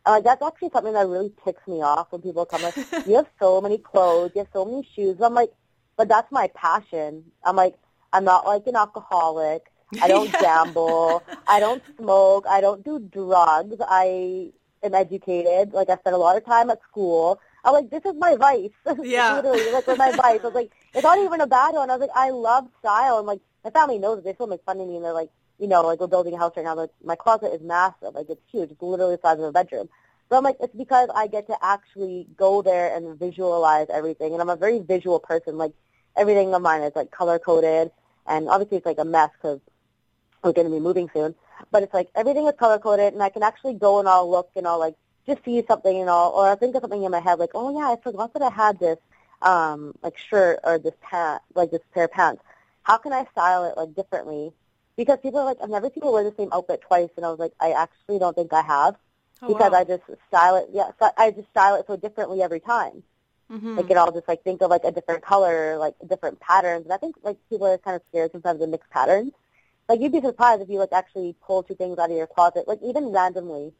[0.05, 3.17] And like that's actually something that really ticks me off when people come like, you
[3.17, 5.17] have so many clothes, you have so many shoes.
[5.19, 5.51] I'm like,
[5.97, 7.25] but that's my passion.
[7.43, 7.75] I'm like,
[8.13, 9.70] I'm not like an alcoholic.
[9.99, 11.23] I don't gamble.
[11.47, 12.45] I don't smoke.
[12.47, 13.75] I don't do drugs.
[13.87, 14.51] I
[14.83, 15.73] am educated.
[15.73, 17.39] Like I spent a lot of time at school.
[17.63, 18.71] I'm like, this is my vice.
[19.03, 19.35] Yeah.
[19.35, 20.39] Literally, like with my vice.
[20.41, 21.89] I was like, it's not even a bad one.
[21.89, 24.23] I was like, I love style and like my family knows it.
[24.23, 26.37] They still make fun of me, and they're like, you know, like we're building a
[26.37, 26.75] house right now.
[26.75, 28.71] Like my closet is massive, like it's huge.
[28.71, 29.89] It's literally the size of a bedroom.
[30.29, 34.41] But I'm like, it's because I get to actually go there and visualize everything, and
[34.41, 35.57] I'm a very visual person.
[35.57, 35.73] Like
[36.17, 37.91] everything of mine is like color coded,
[38.25, 39.59] and obviously it's like a mess because
[40.43, 41.35] we're going to be moving soon.
[41.71, 44.49] But it's like everything is color coded, and I can actually go and I'll look
[44.55, 44.95] and I'll like
[45.27, 47.69] just see something and all, or I think of something in my head like, oh
[47.77, 48.97] yeah, I forgot that I had this
[49.41, 52.41] um like shirt or this pant, like this pair of pants.
[52.83, 54.51] How can I style it like differently?
[54.97, 57.29] Because people are like, I've never seen you wear the same outfit twice, and I
[57.29, 58.95] was like, I actually don't think I have
[59.43, 59.79] Oh, because wow.
[59.79, 60.69] I just style it.
[60.71, 63.03] Yeah, so I just style it so differently every time.
[63.51, 63.77] Mhm.
[63.77, 66.85] Like, it I'll just like think of like a different color, like different patterns.
[66.85, 69.31] And I think like people are kind of scared sometimes of the mixed patterns.
[69.91, 72.65] Like you'd be surprised if you like actually pull two things out of your closet,
[72.65, 73.73] like even randomly,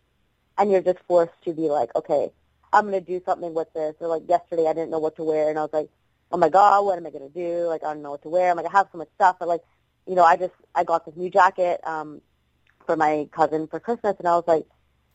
[0.58, 2.34] and you're just forced to be like, okay,
[2.74, 3.96] I'm gonna do something with this.
[4.02, 5.90] Or like yesterday, I didn't know what to wear, and I was like,
[6.30, 7.66] oh my god, what am I gonna do?
[7.66, 8.52] Like I don't know what to wear.
[8.52, 9.62] I'm like, I have so much stuff, but like,
[10.06, 12.20] you know, I just I got this new jacket um
[12.86, 14.66] for my cousin for Christmas, and I was like,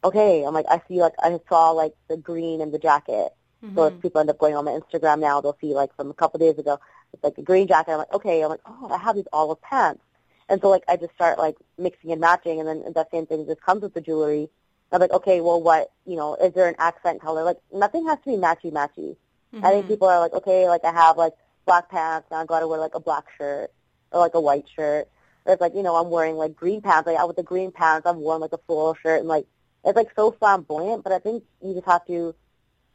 [0.03, 3.35] okay, I'm like, I see like I saw like the green in the jacket.
[3.75, 6.15] So if people end up going on my Instagram now, they'll see like from a
[6.15, 6.81] couple days ago,
[7.13, 7.93] it's like a green jacket.
[7.93, 10.01] I'm like, okay, I'm like, oh, I have these olive pants.
[10.49, 13.47] And so like I just start like mixing and matching, and then that same thing
[13.47, 14.49] just comes with the jewelry.
[14.93, 17.43] I'm like, okay, well, what you know, is there an accent color?
[17.43, 19.17] Like nothing has to be matchy matchy.
[19.55, 19.89] I think mm-hmm.
[19.89, 21.33] people are like, okay, like I have like
[21.65, 23.73] black pants, now I got to wear like a black shirt
[24.11, 25.09] or like a white shirt.
[25.45, 27.07] Or it's like you know I'm wearing like green pants.
[27.07, 29.47] Like with the green pants, I've worn like a floral shirt, and like
[29.85, 31.05] it's like so flamboyant.
[31.05, 32.35] But I think you just have to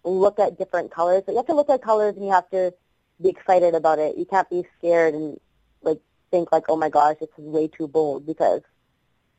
[0.03, 1.23] look at different colors.
[1.25, 2.73] But you have to look at colors, and you have to
[3.21, 4.17] be excited about it.
[4.17, 5.39] You can't be scared and
[5.81, 5.99] like
[6.31, 8.61] think like, oh my gosh, this is way too bold because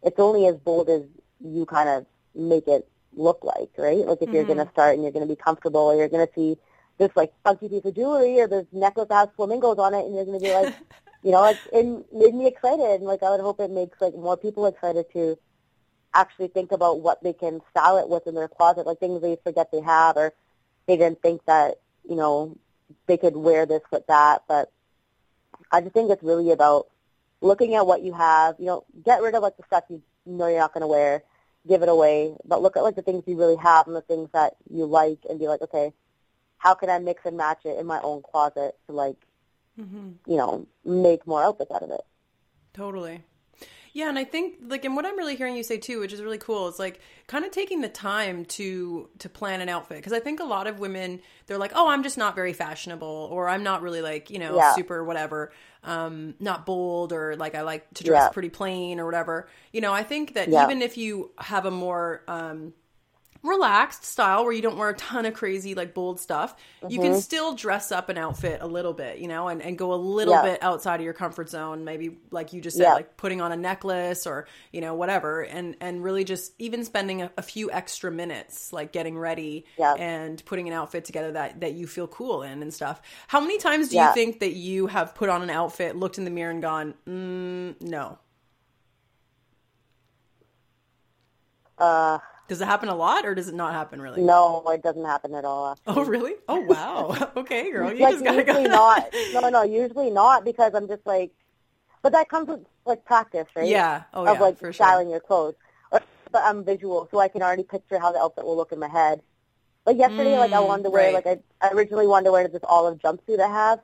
[0.03, 1.03] it's only as bold as
[1.41, 4.07] you kind of make it look like, right?
[4.07, 4.73] Like if you're going to mm-hmm.
[4.73, 6.57] start and you're going to be comfortable, or you're going to see
[6.99, 10.15] this like funky piece of jewelry or this necklace that has flamingos on it, and
[10.15, 10.75] you're going to be like,
[11.23, 14.15] you know, like it made me excited, and like I would hope it makes like
[14.15, 15.39] more people excited to
[16.15, 19.37] actually think about what they can style it with in their closet, like things they
[19.43, 20.33] forget they have, or
[20.87, 22.57] they didn't think that you know
[23.07, 24.43] they could wear this with that.
[24.49, 24.71] But
[25.73, 26.87] I just think it's really about
[27.41, 28.57] looking at what you have.
[28.59, 31.23] You know, get rid of like the stuff you know you're not going to wear,
[31.67, 34.29] give it away, but look at like the things you really have and the things
[34.33, 35.93] that you like, and be like, okay,
[36.59, 39.17] how can I mix and match it in my own closet to like,
[39.81, 42.03] mhm you know, make more outfits out of it.
[42.75, 43.25] Totally.
[43.95, 46.23] Yeah, and I think like and what I'm really hearing you say too, which is
[46.23, 50.15] really cool, is like kind of taking the time to to plan an outfit because
[50.15, 53.49] I think a lot of women they're like, "Oh, I'm just not very fashionable or
[53.49, 54.75] I'm not really like, you know, Yeah.
[54.75, 55.53] super whatever,
[55.85, 58.29] um not bold or like I like to dress Yeah.
[58.31, 60.65] pretty plain or whatever." You know, I think that Yeah.
[60.65, 62.73] even if you have a more um
[63.43, 66.55] relaxed style where you don't wear a ton of crazy like bold stuff
[66.89, 67.03] you Mm-hmm.
[67.13, 69.97] can still dress up an outfit a little bit you know and, and go a
[69.97, 70.43] little Yeah.
[70.43, 72.95] bit outside of your comfort zone maybe like you just said Yeah.
[72.95, 77.23] like putting on a necklace or you know whatever and and really just even spending
[77.23, 79.95] a, a few extra minutes like getting ready Yeah.
[79.95, 83.59] and putting an outfit together that that you feel cool in and stuff how many
[83.59, 86.51] times do you think that you have put on an outfit looked in the mirror
[86.53, 88.19] and gone mm, no
[91.79, 92.19] Uh,
[92.53, 95.35] does it happen a lot or does it not happen really no, it doesn't happen
[95.35, 95.77] at all.
[95.87, 99.13] oh really oh wow okay girl you like just gotta usually go not.
[99.31, 101.33] No, no, usually not because I'm just like,
[102.03, 103.69] but that comes with like practice, right?
[103.69, 104.05] Yeah.
[104.13, 104.87] Oh, of yeah, like for sure.
[104.87, 105.55] styling your clothes.
[105.93, 106.01] Or,
[106.33, 108.89] but I'm visual, so I can already picture how the outfit will look in my
[108.89, 109.23] head.
[109.87, 111.13] Like yesterday, like I Mm, wanted to wear, right.
[111.13, 113.81] like I, I originally wanted to wear this olive jumpsuit I have,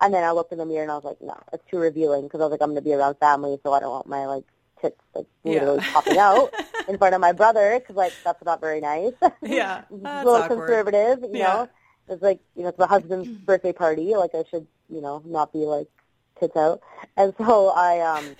[0.00, 2.24] and then I looked in the mirror and I was like, no, it's too revealing
[2.24, 4.26] because I was like, I'm going to be around family, so I don't want my
[4.26, 4.44] like
[4.80, 5.52] tits like Yeah.
[5.60, 6.52] literally popping out
[6.88, 9.12] in front of my brother because like that's not very nice.
[9.42, 10.58] Yeah, a little awkward.
[10.66, 11.54] conservative, you Yeah.
[11.54, 11.70] know.
[12.08, 14.14] It's like you know, it's my husband's birthday party.
[14.14, 15.88] Like I should, you know, not be like
[16.38, 16.80] tits out.
[17.16, 18.36] And so I um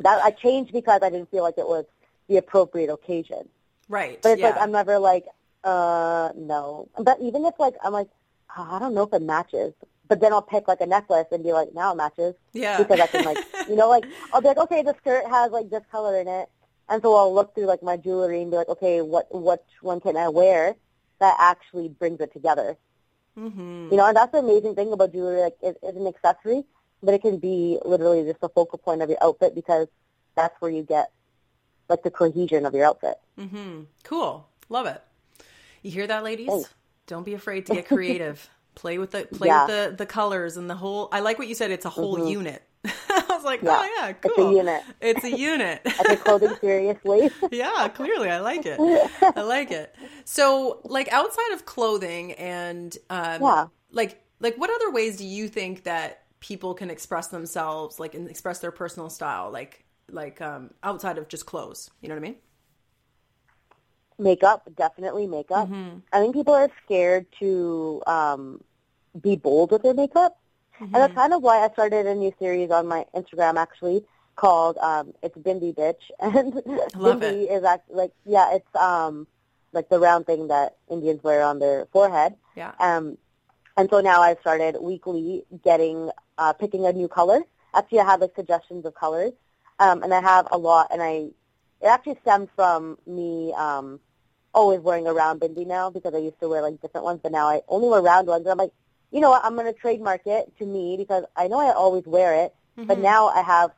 [0.00, 1.84] that I changed because I didn't feel like it was
[2.28, 3.48] the appropriate occasion.
[3.88, 5.26] right But it's yeah like I'm never like,
[5.62, 6.88] uh, no.
[6.98, 8.08] But even if like I'm like,
[8.56, 9.72] oh, I don't know if it matches.
[10.08, 13.00] But then I'll pick like a necklace and be like, now it matches yeah because
[13.00, 13.38] I can like,
[13.68, 16.48] you know, like I'll be like, okay, the skirt has like this color in it,
[16.88, 20.00] and so I'll look through like my jewelry and be like, okay, what what one
[20.00, 20.76] can I wear
[21.20, 22.76] that actually brings it together?
[23.34, 25.40] hmm You know, and that's the amazing thing about jewelry.
[25.40, 26.64] Like, it, it's an accessory,
[27.02, 29.88] but it can be literally just the focal point of your outfit because
[30.36, 31.10] that's where you get
[31.88, 33.16] like the cohesion of your outfit.
[33.38, 34.46] hmm Cool.
[34.68, 35.02] Love it.
[35.82, 36.48] You hear that, ladies?
[36.48, 36.74] Thanks.
[37.06, 38.48] Don't be afraid to get creative.
[38.74, 39.66] Play with the play Yeah.
[39.66, 41.08] with the the colors and the whole.
[41.12, 41.70] I like what you said.
[41.70, 42.62] It's a whole unit.
[42.84, 43.78] I was like, Yeah.
[43.80, 44.30] oh yeah, cool.
[44.32, 44.82] It's a unit.
[45.00, 45.80] It's a unit.
[45.86, 47.30] I clothing seriously.
[47.50, 48.78] yeah, clearly, I like it.
[49.36, 49.94] I like it.
[50.24, 53.66] So, like outside of clothing and um, Yeah.
[53.90, 58.28] like like what other ways do you think that people can express themselves, like and
[58.28, 61.90] express their personal style, like like um, outside of just clothes.
[62.02, 62.36] You know what I mean?
[64.18, 65.68] Makeup, definitely makeup.
[65.68, 65.98] Mm-hmm.
[66.12, 68.62] I think people are scared to um,
[69.20, 70.36] be bold with their makeup,
[70.80, 70.92] and Mm-hmm.
[71.00, 74.04] that's kind of why I started a new series on my Instagram actually
[74.36, 79.26] called um, "It's Bindi Bitch," and Bindi is actually like yeah, it's um,
[79.72, 82.34] like the round thing that Indians wear on their forehead.
[82.56, 82.72] Yeah.
[82.78, 83.18] Um,
[83.76, 87.40] and so now I've started weekly getting uh, picking a new color.
[87.74, 89.32] Actually, I have like suggestions of colors,
[89.78, 90.88] um, and I have a lot.
[90.92, 91.28] And I
[91.84, 94.00] it actually stems from me um,
[94.54, 97.30] always wearing a round bindi now because I used to wear like different ones, but
[97.30, 98.46] now I only wear round ones.
[98.46, 98.72] And I'm like,
[99.12, 99.44] you know what?
[99.44, 102.54] I'm going to trademark it to me because I know I always wear it,
[102.88, 103.70] but now I have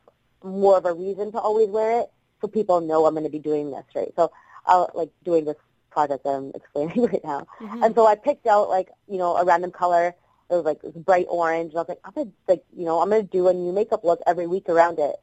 [0.44, 3.40] more of a reason to always wear it, so people know I'm going to be
[3.40, 4.12] doing this, right?
[4.14, 4.30] So
[4.66, 5.56] I'll like doing this
[5.90, 7.48] project that I'm explaining right now.
[7.82, 10.14] And so I picked out like, you know, a random color.
[10.48, 11.70] It was like this bright orange.
[11.72, 14.04] And I was like, I'm gonna like, you know, I'm gonna do a new makeup
[14.04, 15.16] look every week around it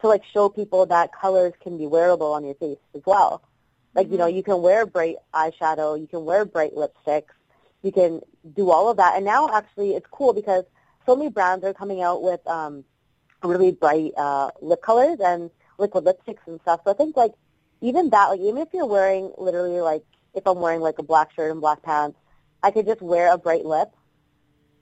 [0.00, 3.42] to like show people that colors can be wearable on your face as well.
[3.94, 7.34] Like, you know, you can wear bright eyeshadow, you can wear bright lipsticks,
[7.82, 8.20] you can
[8.54, 9.16] do all of that.
[9.16, 10.64] And now actually it's cool because
[11.06, 12.84] so many brands are coming out with um
[13.42, 16.80] really bright uh lip colors and liquid lipsticks and stuff.
[16.84, 17.32] So I think like
[17.80, 21.32] even that, like even if you're wearing literally like if I'm wearing like a black
[21.32, 22.18] shirt and black pants,
[22.62, 23.90] I could just wear a bright lip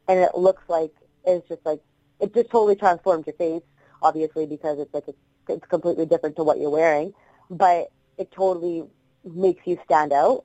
[0.08, 0.92] and it looks like
[1.24, 1.80] it's just like
[2.20, 3.62] it just totally transforms your face,
[4.03, 5.14] obviously because it's like a,
[5.53, 7.12] it's completely different to what you're wearing,
[7.51, 7.88] but
[8.18, 8.84] it totally
[9.24, 10.44] makes you stand out.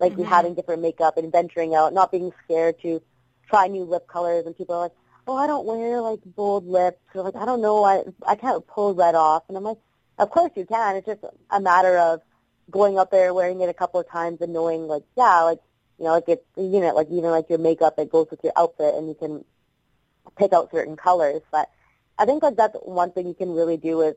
[0.00, 0.24] Like Mm-hmm.
[0.24, 3.02] having different makeup and venturing out, not being scared to
[3.48, 4.92] try new lip colors and people are like,
[5.26, 8.66] Oh, I don't wear like bold lips or like I don't know, I I can't
[8.66, 9.78] pull red off and I'm like,
[10.18, 10.96] Of course you can.
[10.96, 12.20] It's just a matter of
[12.70, 15.60] going out there wearing it a couple of times and knowing like, yeah, like
[15.98, 18.52] you know, like it's you know, like even like your makeup it goes with your
[18.56, 19.44] outfit and you can
[20.36, 21.42] pick out certain colors.
[21.50, 21.68] But
[22.18, 24.14] I think like that's one thing you can really do is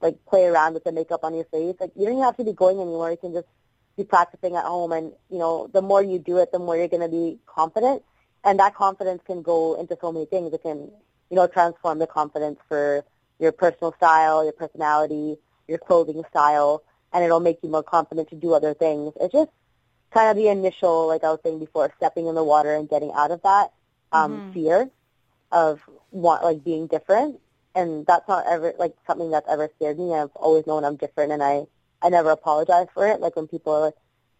[0.00, 1.76] like play around with the makeup on your face.
[1.80, 3.10] Like you don't even have to be going anywhere.
[3.10, 3.48] You can just
[3.96, 6.88] be practicing at home and you know, the more you do it, the more you're
[6.88, 8.02] gonna be confident.
[8.44, 10.52] And that confidence can go into so many things.
[10.52, 10.90] It can,
[11.30, 13.04] you know, transform the confidence for
[13.38, 16.82] your personal style, your personality, your clothing style,
[17.12, 19.12] and it'll make you more confident to do other things.
[19.20, 19.50] It's just
[20.12, 23.12] kind of the initial, like I was saying before, stepping in the water and getting
[23.12, 23.72] out of that
[24.12, 24.90] um, fear
[25.52, 25.80] of
[26.10, 27.40] want like being different.
[27.74, 30.14] And that's not ever like something that's ever scared me.
[30.14, 31.66] I've always known I'm different, and I
[32.02, 33.20] I never apologize for it.
[33.20, 33.94] Like when people are, like,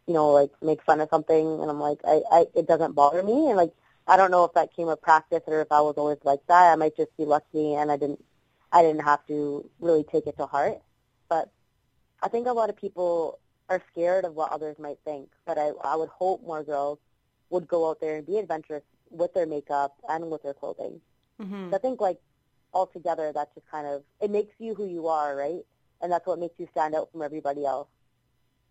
[0.07, 3.23] you know, like make fun of something, and I'm like, I, I it doesn't bother
[3.23, 3.49] me.
[3.49, 3.73] And like
[4.07, 6.73] I don't know if that came with practice or if I was always like that.
[6.73, 8.25] I might just be lucky, and I didn't
[8.73, 10.79] I didn't have to really take it to heart.
[11.29, 11.51] But
[12.23, 13.39] I think a lot of people
[13.69, 15.29] are scared of what others might think.
[15.47, 16.99] But I I would hope more girls
[17.51, 21.01] would go out there and be adventurous with their makeup and with their clothing.
[21.41, 21.71] Mm-hmm.
[21.71, 22.19] So I think like
[22.75, 25.63] altogether that's just kind of it makes you who you are, right?
[26.01, 27.89] And that's what makes you stand out from everybody else.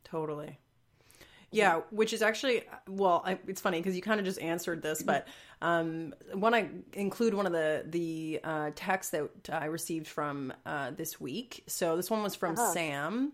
[0.04, 0.60] Totally.
[1.50, 5.02] Yeah, which is actually well, I, it's funny because you kind of just answered this,
[5.02, 5.28] but
[5.62, 10.92] um, want to include one of the the uh, texts that I received from uh,
[10.92, 11.64] this week.
[11.68, 13.32] So this one was from Sam.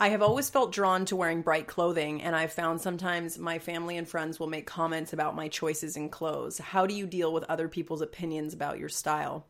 [0.00, 3.98] I have always felt drawn to wearing bright clothing, and I've found sometimes my family
[3.98, 6.56] and friends will make comments about my choices in clothes.
[6.56, 9.46] How do you deal with other people's opinions about your style?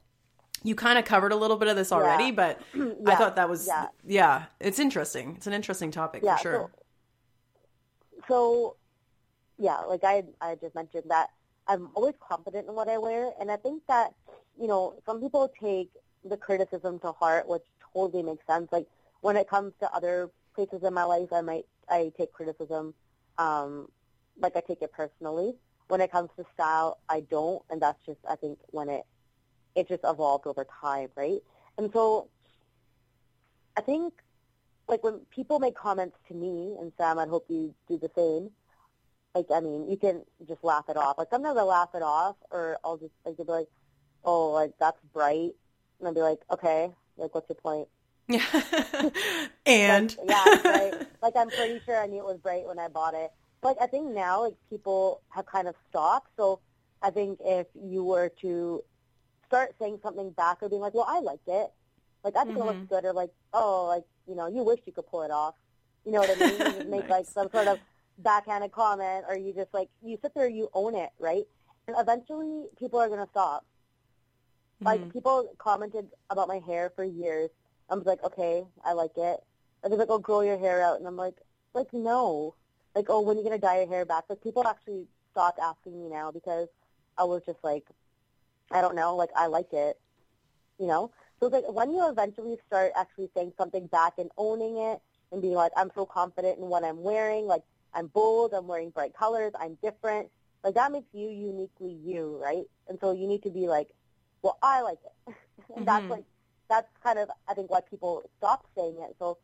[0.65, 2.33] You kind of covered a little bit of this already, Yeah.
[2.33, 2.61] but
[3.07, 3.87] I thought that was yeah.
[4.05, 5.35] yeah, it's interesting.
[5.37, 6.71] It's an interesting topic Yeah, for sure.
[8.27, 8.77] So
[9.57, 11.29] yeah, like I I just mentioned that
[11.69, 14.15] I'm always confident in what I wear, and I think that
[14.61, 15.91] you know some people take
[16.29, 17.63] the criticism to heart, which
[17.95, 18.69] totally makes sense.
[18.73, 18.89] Like
[19.21, 22.95] when it comes to other places in my life, I might I take criticism,
[23.39, 23.89] um,
[24.41, 25.55] like I take it personally.
[25.89, 29.05] When it comes to style, I don't, and that's just I think when it
[29.75, 31.41] it just evolved over time, right?
[31.79, 32.29] And so
[33.77, 34.15] I think
[34.89, 38.51] like when people make comments to me, and Sam, I'd hope you do the same.
[39.35, 41.17] Like, I mean, you can just laugh it off.
[41.17, 43.69] Like sometimes I laugh it off, or I'll just like be like,
[44.25, 45.53] "Oh, like that's bright,"
[45.99, 47.89] and I'll be like, "Okay, like what's your point?"
[48.41, 49.11] Yeah.
[49.67, 51.09] and Like, yeah, it's bright.
[51.23, 53.31] like I'm pretty sure I knew it was bright when I bought it.
[53.61, 56.31] But I think now like people have kind of stopped.
[56.37, 56.61] So
[57.03, 58.83] I think if you were to
[59.47, 61.71] start saying something back or being like, "Well, I liked it,"
[62.25, 62.95] like I think it looks mm-hmm.
[62.95, 65.55] good, or like, "Oh, like you know, you wish you could pull it off."
[66.05, 66.59] You know what I mean?
[66.59, 67.79] You just make like some sort of
[68.19, 71.45] backhanded comment, or you just like you sit there, you own it, right?
[71.87, 73.67] And eventually, people are gonna stop.
[74.81, 75.11] Like mm-hmm.
[75.11, 77.51] people commented about my hair for years.
[77.91, 79.41] I was like, okay, I like it.
[79.83, 81.37] And they're like, oh, grow your hair out, and I'm like,
[81.75, 82.55] like no,
[82.95, 84.25] like oh, when are you gonna dye your hair back?
[84.29, 86.69] Like people actually stopped asking me now because
[87.17, 87.85] I was just like
[88.71, 89.99] I don't know, like I like it,
[90.79, 91.11] you know.
[91.39, 95.01] So it's like when you eventually start actually saying something back and owning it
[95.33, 97.63] and being like, I'm so confident in what I'm wearing, like
[97.95, 100.29] I'm bold, I'm wearing bright colors, I'm different,
[100.63, 102.65] like that makes you uniquely you, right?
[102.89, 103.89] And so you need to be like,
[104.43, 105.13] well, I like it.
[105.27, 105.37] and
[105.77, 105.85] mm-hmm.
[105.85, 106.25] that's like,
[106.71, 109.17] that's kind of, I think, why people stop saying it.
[109.19, 109.37] So,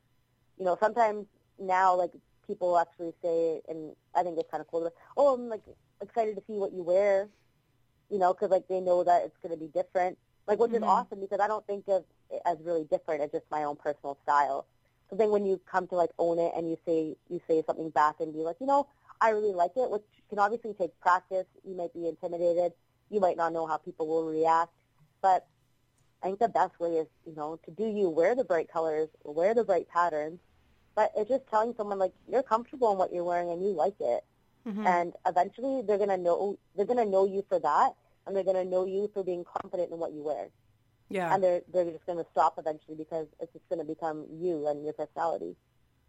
[0.59, 1.27] you know, sometimes
[1.59, 2.13] now, like,
[2.47, 5.63] people actually say, and I think it's kind of cool, like, oh, I'm, like,
[6.01, 7.29] excited to see what you wear,
[8.09, 10.17] you know, because, like, they know that it's going to be different.
[10.47, 10.85] Like, which mm-hmm.
[10.85, 13.23] is awesome because I don't think of it as really different.
[13.23, 14.65] It's just my own personal style.
[15.11, 17.91] So then when you come to, like, own it and you say, you say something
[17.91, 18.87] back and be like, you know,
[19.21, 21.47] I really like it, which can obviously take practice.
[21.65, 22.73] You might be intimidated.
[23.11, 24.73] You might not know how people will react.
[25.21, 25.47] But
[26.23, 29.09] I think the best way is, you know, to do you wear the bright colors,
[29.25, 30.41] wear the bright patterns,
[30.95, 33.95] but it's just telling someone like you're comfortable in what you're wearing and you like
[34.01, 34.25] it.
[34.67, 34.87] Mm-hmm.
[34.87, 37.95] And eventually they're gonna know they're gonna know you for that
[38.27, 40.49] and they're gonna know you for being confident in what you wear.
[41.09, 41.33] Yeah.
[41.33, 44.95] And they're they're just gonna stop eventually because it's just gonna become you and your
[44.95, 45.55] personality.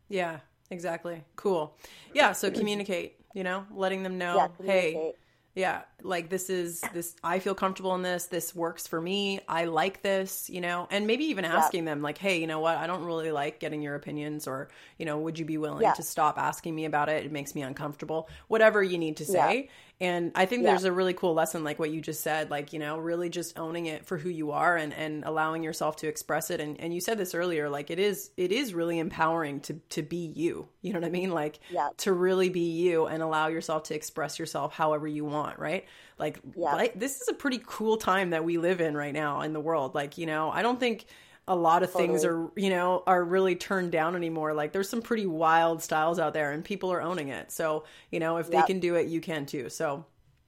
[0.10, 0.39] Yeah,
[0.72, 1.24] exactly.
[1.36, 1.78] Cool.
[2.14, 5.14] Yeah, so communicate, you know, letting them know, yeah, hey,
[5.58, 9.66] yeah like this is this i feel comfortable in this this works for me i
[9.66, 11.91] like this you know and maybe even asking yeah.
[11.91, 15.05] them like hey you know what i don't really like getting your opinions or you
[15.05, 15.93] know would you be willing yeah.
[15.93, 19.70] to stop asking me about it it makes me uncomfortable whatever you need to say.
[19.99, 20.69] And I think yeah.
[20.69, 23.57] there's a really cool lesson, like what you just said, like, you know, really just
[23.57, 26.61] owning it for who you are and, and allowing yourself to express it.
[26.61, 30.03] And, and you said this earlier, like it is, it is really empowering to, to
[30.03, 30.67] be you.
[30.81, 31.31] You know what I mean?
[31.31, 31.89] Like yeah.
[31.97, 35.57] to really be you and allow yourself to express yourself however you want.
[35.57, 35.85] Right.
[36.19, 36.73] Like, yeah.
[36.73, 39.59] like this is a pretty cool time that we live in right now in the
[39.59, 39.95] world.
[39.95, 41.07] Like, you know, I don't think,
[41.47, 42.07] a lot of totally.
[42.07, 44.53] things are you know are really turned down anymore.
[44.53, 47.51] Like there's some pretty wild styles out there and people are owning it.
[47.51, 48.65] So you know if yep.
[48.65, 49.69] they can do it you can too.
[49.69, 50.05] So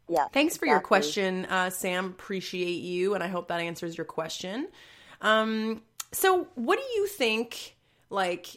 [0.08, 2.06] yeah thanks for your question uh, sam.
[2.06, 4.68] Appreciate you and i hope that answers your question.
[5.22, 5.82] Um,
[6.12, 7.76] so what do you think
[8.10, 8.48] like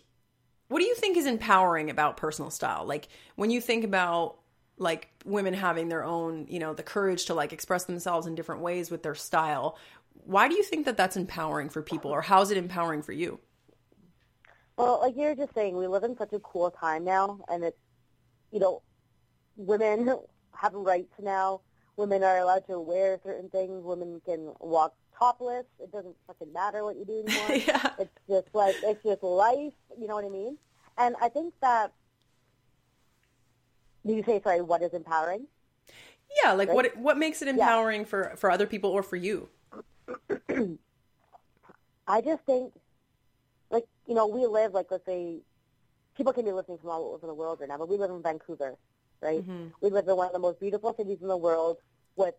[0.68, 2.86] what do you think is empowering about personal style?
[2.86, 4.38] Like when you think about
[4.78, 8.62] like women having their own you know the courage to like express themselves in different
[8.62, 9.76] ways with their style
[10.24, 13.12] why do you think that that's empowering for people or how is it empowering for
[13.12, 13.40] you?
[14.76, 17.78] Well like you're just saying we live in such a cool time now and it's
[18.50, 18.82] you know
[19.56, 20.14] women
[20.54, 21.60] have rights now.
[21.96, 23.84] Women are allowed to wear certain things.
[23.84, 25.66] Women can walk topless.
[25.78, 27.56] It doesn't fucking matter what you do anymore.
[27.66, 27.90] Yeah.
[27.98, 30.56] it's just like it's just life you know what i mean?
[30.98, 31.92] And i think that
[34.06, 35.46] do you say sorry what is empowering?
[36.42, 36.74] Yeah like right?
[36.74, 38.06] what what makes it empowering yeah.
[38.06, 39.48] for for other people or for you
[42.06, 42.72] I just think,
[43.70, 45.40] like, you know, we live, like, let's say,
[46.16, 48.22] people can be listening from all over the world right now, but we live in
[48.22, 48.76] Vancouver,
[49.20, 49.40] right?
[49.40, 49.68] Mm-hmm.
[49.80, 51.78] We live in one of the most beautiful cities in the world
[52.16, 52.34] with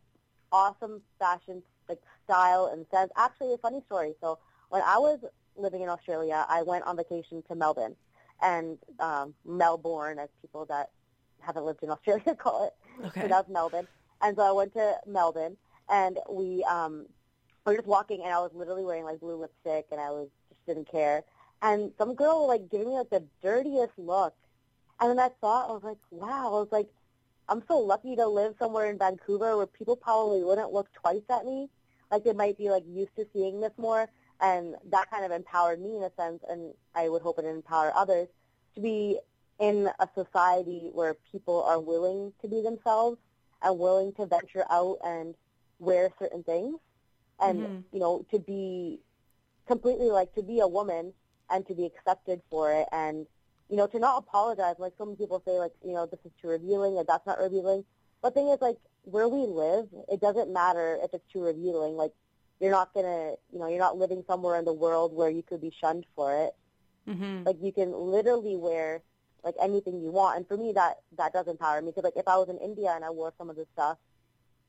[0.52, 3.12] awesome fashion, like, style and sense.
[3.18, 4.14] Actually, a funny story.
[4.22, 4.38] So
[4.70, 5.20] when I was
[5.56, 7.96] living in Australia, I went on vacation to Melbourne
[8.42, 10.90] and um, Melbourne, as people that
[11.40, 13.06] haven't lived in Australia call it.
[13.08, 13.22] Okay.
[13.22, 13.88] So that's Melbourne.
[14.22, 15.58] And so I went to Melbourne,
[15.90, 17.08] and we um,
[17.66, 20.28] I was just walking and I was literally wearing like blue lipstick and I was
[20.50, 21.24] just didn't care.
[21.62, 24.36] And some girl like giving me like the dirtiest look.
[25.00, 26.90] And then I thought, I was like, wow, I was like,
[27.48, 31.46] I'm so lucky to live somewhere in Vancouver where people probably wouldn't look twice at
[31.46, 31.70] me.
[32.12, 34.10] Like they might be like used to seeing this more.
[34.42, 36.44] And that kind of empowered me in a sense.
[36.50, 38.28] And I would hope it empower others
[38.76, 39.20] to be
[39.60, 43.18] in a society where people are willing to be themselves
[43.62, 45.36] and willing to venture out and
[45.80, 46.78] wear certain things
[47.42, 47.78] and mm-hmm.
[47.92, 49.00] you know to be
[49.68, 51.14] completely like to be a woman
[51.50, 53.26] and to be accepted for it and
[53.70, 54.76] you know to not apologize.
[54.80, 57.84] Like some people say like you know this is too revealing and that's not revealing.
[58.22, 61.96] But the thing is like where we live it doesn't matter if it's too revealing.
[61.96, 62.12] Like
[62.60, 65.62] you're not gonna you know you're not living somewhere in the world where you could
[65.62, 66.56] be shunned for it.
[67.06, 67.44] Mm-hmm.
[67.44, 69.02] like you can literally wear
[69.44, 70.38] like anything you want.
[70.38, 71.92] And for me that that does empower me.
[71.92, 73.98] Because like if i was in india and i wore some of this stuff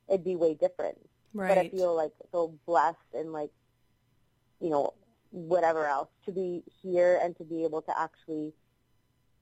[0.09, 0.99] it'd be way different
[1.35, 1.49] Right.
[1.49, 3.51] But I feel like so blessed and like,
[4.61, 4.95] you know,
[5.31, 8.53] whatever else to be here and to be able to actually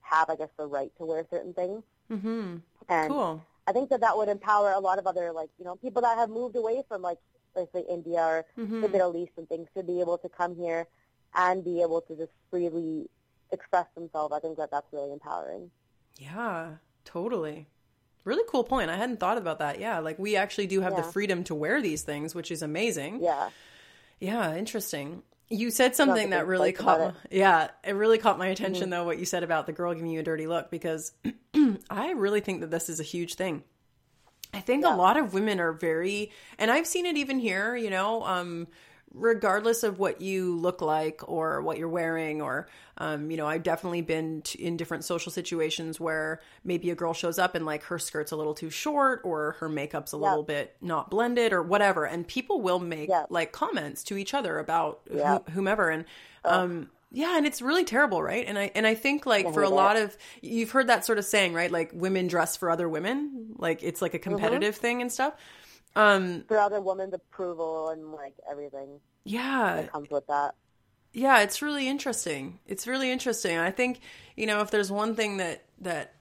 [0.01, 1.83] have, I guess, the right to wear certain things.
[2.11, 2.57] Mm-hmm.
[2.89, 3.45] And cool.
[3.67, 6.17] I think that that would empower a lot of other like, you know, people that
[6.17, 7.19] have moved away from like,
[7.55, 8.81] let's say India or mm-hmm.
[8.81, 10.87] the Middle East and things to be able to come here
[11.35, 13.09] and be able to just freely
[13.51, 14.33] express themselves.
[14.35, 15.69] I think that that's really empowering.
[16.17, 16.71] Yeah,
[17.05, 17.67] totally.
[18.25, 18.89] Really cool point.
[18.89, 19.79] I hadn't thought about that.
[19.79, 21.01] Yeah, like we actually do have yeah.
[21.01, 23.21] the freedom to wear these things, which is amazing.
[23.21, 23.49] Yeah.
[24.19, 25.23] Yeah, interesting.
[25.49, 28.91] You said something that really caught my, yeah, it really caught my attention mm-hmm.
[28.91, 31.11] though what you said about the girl giving you a dirty look because
[31.89, 33.63] I really think that this is a huge thing.
[34.53, 34.95] I think yeah.
[34.95, 38.67] a lot of women are very, and I've seen it even here, you know, um,
[39.13, 43.63] regardless of what you look like or what you're wearing or um, you know i've
[43.63, 47.99] definitely been in different social situations where maybe a girl shows up and like her
[47.99, 52.05] skirt's a little too short or her makeup's a little bit not blended or whatever
[52.05, 55.01] and people will make like comments to each other about
[55.51, 56.05] whomever and
[56.45, 58.43] um, yeah, and it's really terrible, right?
[58.45, 61.25] And I and I think like for a lot of you've heard that sort of
[61.25, 61.71] saying, right?
[61.71, 64.31] Like women dress for other women, like it's like a mm-hmm.
[64.31, 64.81] competitive mm-hmm.
[64.81, 65.35] thing and stuff.
[65.95, 68.99] Um, for other women's approval and like everything.
[69.23, 70.55] Yeah, that comes with that.
[71.13, 72.59] Yeah, it's really interesting.
[72.65, 73.57] It's really interesting.
[73.57, 73.99] I think
[74.35, 76.15] you know if there's one thing that that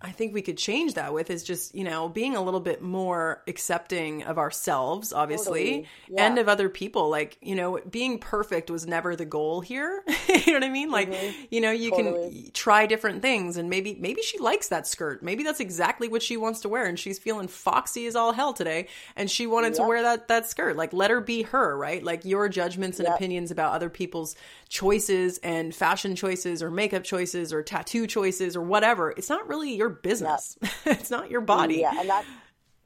[0.00, 2.80] I think we could change that with is just, you know, being a little bit
[2.80, 5.88] more accepting of ourselves, obviously, totally.
[6.08, 6.26] yeah.
[6.26, 7.08] and of other people.
[7.08, 10.04] Like, you know, being perfect was never the goal here.
[10.28, 10.92] you know what I mean?
[10.92, 11.44] Like, mm-hmm.
[11.50, 12.42] you know, you totally.
[12.42, 15.20] can try different things and maybe maybe she likes that skirt.
[15.20, 18.52] Maybe that's exactly what she wants to wear and she's feeling foxy as all hell
[18.52, 18.86] today
[19.16, 19.76] and she wanted yep.
[19.78, 20.76] to wear that that skirt.
[20.76, 22.04] Like let her be her, right?
[22.04, 23.16] Like your judgments and yep.
[23.16, 24.36] opinions about other people's
[24.68, 29.10] choices and fashion choices or makeup choices or tattoo choices or whatever.
[29.10, 30.58] It's not really your business.
[30.62, 30.72] Yep.
[31.00, 31.76] it's not your body.
[31.76, 32.26] Yeah, and that's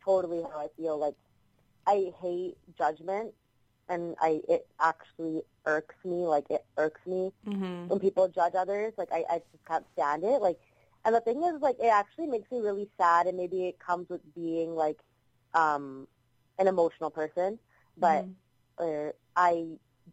[0.05, 0.99] totally how I feel.
[0.99, 1.15] Like
[1.87, 3.33] I hate judgment,
[3.89, 6.27] and I it actually irks me.
[6.27, 7.89] Like it irks me mm-hmm.
[7.89, 8.95] when people judge others.
[8.97, 10.41] Like I, I just can't stand it.
[10.41, 10.59] Like,
[11.05, 14.09] and the thing is, like, it actually makes me really sad, and maybe it comes
[14.09, 15.01] with being like
[15.55, 16.07] um
[16.59, 17.59] an emotional person,
[17.97, 18.25] but
[18.79, 19.09] mm-hmm.
[19.09, 19.67] uh, I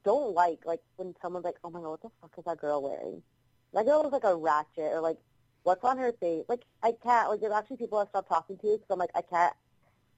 [0.03, 2.81] don't like like when someone's like, "Oh my god, what the fuck is that girl
[2.81, 3.21] wearing?"
[3.73, 5.17] That girl looks like a ratchet, or like
[5.63, 6.45] what's on her face.
[6.47, 7.29] Like I can't.
[7.29, 9.53] Like there's actually people I stopped talking to because I'm like I can't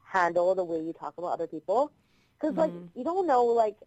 [0.04, 1.92] handle the way you talk about other people
[2.39, 2.62] because mm-hmm.
[2.62, 3.78] like you don't know like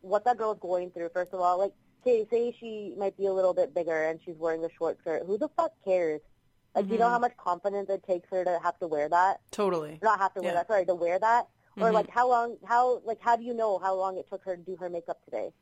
[0.00, 1.10] what that girl's going through.
[1.12, 1.72] First of all, like
[2.04, 5.22] okay, say she might be a little bit bigger and she's wearing a short skirt.
[5.26, 6.20] Who the fuck cares?
[6.74, 6.92] Like, mm-hmm.
[6.92, 7.12] you know mm-hmm.
[7.14, 9.40] how much confidence it takes her to have to wear that?
[9.50, 9.98] Totally.
[10.02, 10.58] Not have to wear yeah.
[10.58, 10.68] that.
[10.68, 11.48] Sorry, to wear that.
[11.76, 11.94] Or mm-hmm.
[11.94, 12.56] like, how long?
[12.64, 15.24] How like, how do you know how long it took her to do her makeup
[15.24, 15.52] today?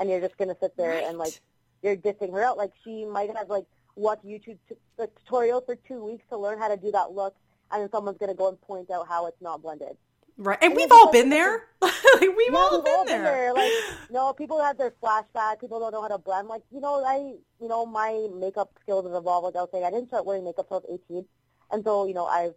[0.00, 1.04] And you're just gonna sit there right.
[1.04, 1.40] and like,
[1.82, 2.56] you're dissing her out.
[2.56, 3.66] Like, she might have like
[3.96, 7.34] watch YouTube t- the tutorial for two weeks to learn how to do that look,
[7.70, 9.96] and then someone's going to go and point out how it's not blended.
[10.38, 11.66] Right, and, and we've all been there.
[11.82, 13.22] like, we've all, we've been, all there.
[13.22, 13.54] there.
[13.54, 13.70] Like,
[14.10, 15.60] no, people have their flashback.
[15.60, 16.48] People don't know how to blend.
[16.48, 19.44] Like, you know, I, you know, my makeup skills have evolved.
[19.44, 21.24] Like I was saying, I didn't start wearing makeup till I was 18,
[21.70, 22.54] and so you know, I've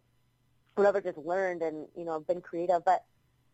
[0.75, 2.83] whatever just learned and you know been creative.
[2.85, 3.03] But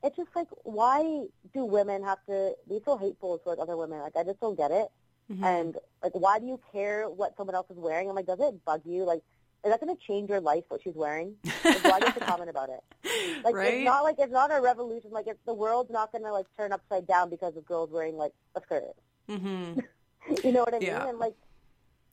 [0.04, 4.00] it's just like, why do women have to be so hateful towards other women?
[4.00, 4.88] Like, I just don't get it.
[5.32, 5.44] Mm-hmm.
[5.44, 8.10] And like, why do you care what someone else is wearing?
[8.10, 9.04] I'm like, does it bug you?
[9.04, 9.22] Like,
[9.64, 11.36] is that going to change your life what she's wearing?
[11.64, 12.82] Like, why do you have to comment about it?
[13.44, 13.74] Like, right?
[13.76, 15.12] it's not like it's not a revolution.
[15.12, 18.16] Like, it's the world's not going to like turn upside down because of girls wearing
[18.18, 18.96] like a skirt.
[19.30, 19.80] Mm-hmm.
[20.44, 20.90] you know what I mean?
[20.90, 21.36] And like,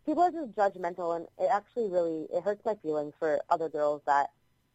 [0.06, 4.02] people are just judgmental, and it actually really it hurts my feelings for other girls
[4.06, 4.30] that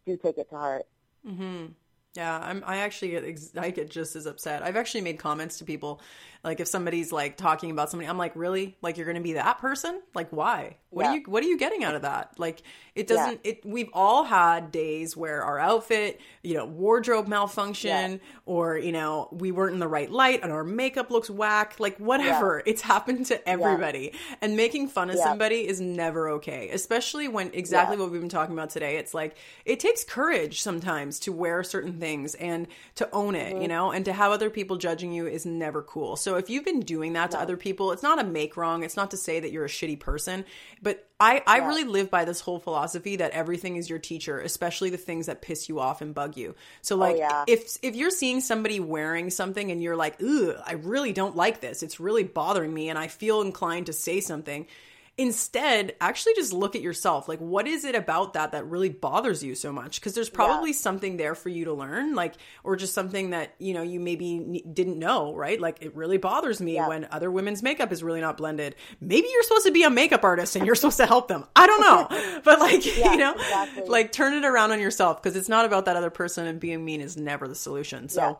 [0.06, 0.86] do take it to heart.
[1.28, 1.68] Mm-hmm.
[2.16, 2.64] Yeah, I'm.
[2.66, 3.26] I actually get.
[3.26, 4.61] Ex- I get just as upset.
[4.61, 5.99] I've actually made comments to people,
[6.43, 8.76] like if somebody's like talking about somebody, I'm like, really?
[8.82, 10.01] Like you're going to be that person?
[10.14, 10.76] Like why?
[10.89, 11.09] What yeah.
[11.09, 11.24] are you?
[11.26, 12.38] What are you getting out of that?
[12.38, 12.64] Like
[12.95, 13.39] it doesn't.
[13.45, 13.51] Yeah.
[13.51, 13.66] It.
[13.66, 18.18] We've all had days where our outfit, you know, wardrobe malfunction, yeah.
[18.45, 21.80] or you know, we weren't in the right light, and our makeup looks whack.
[21.80, 22.61] Like whatever.
[22.66, 24.11] It's happened to everybody,
[24.41, 26.70] and making fun of somebody is never okay.
[26.72, 28.97] Especially when exactly what we've been talking about today.
[28.97, 33.62] It's like it takes courage sometimes to wear certain things and to own it, mm-hmm.
[33.62, 36.18] you know, and to have other people judging you is never cool.
[36.18, 38.84] So if you've been doing that to other people, it's not a make wrong.
[38.84, 40.43] It's not to say that you're a shitty person,
[40.82, 41.68] but I, I yeah.
[41.68, 45.41] really live by this whole philosophy that everything is your teacher, especially the things that
[45.41, 46.56] piss you off and bug you.
[46.82, 47.45] So oh, like oh, yeah.
[47.47, 51.62] if if you're seeing somebody wearing something and you're like, "Ooh, I really don't like
[51.62, 51.84] this.
[51.84, 54.68] It's really bothering me and I feel inclined to say something."
[55.16, 57.28] Instead, actually just look at yourself.
[57.28, 59.99] Like, what is it about that that really bothers you so much?
[59.99, 60.78] Because there's probably yeah.
[60.78, 62.34] something there for you to learn, like,
[62.64, 65.61] or just something that, you know, you maybe didn't know, right?
[65.61, 66.88] Like, it really bothers me yeah.
[66.88, 68.76] when other women's makeup is really not blended.
[68.99, 71.45] Maybe you're supposed to be a makeup artist and you're supposed to help them.
[71.55, 72.41] I don't know.
[72.43, 73.88] but, like, yeah, you know, exactly.
[73.88, 76.84] like, turn it around on yourself because it's not about that other person and being
[76.84, 78.09] mean is never the solution.
[78.09, 78.39] So,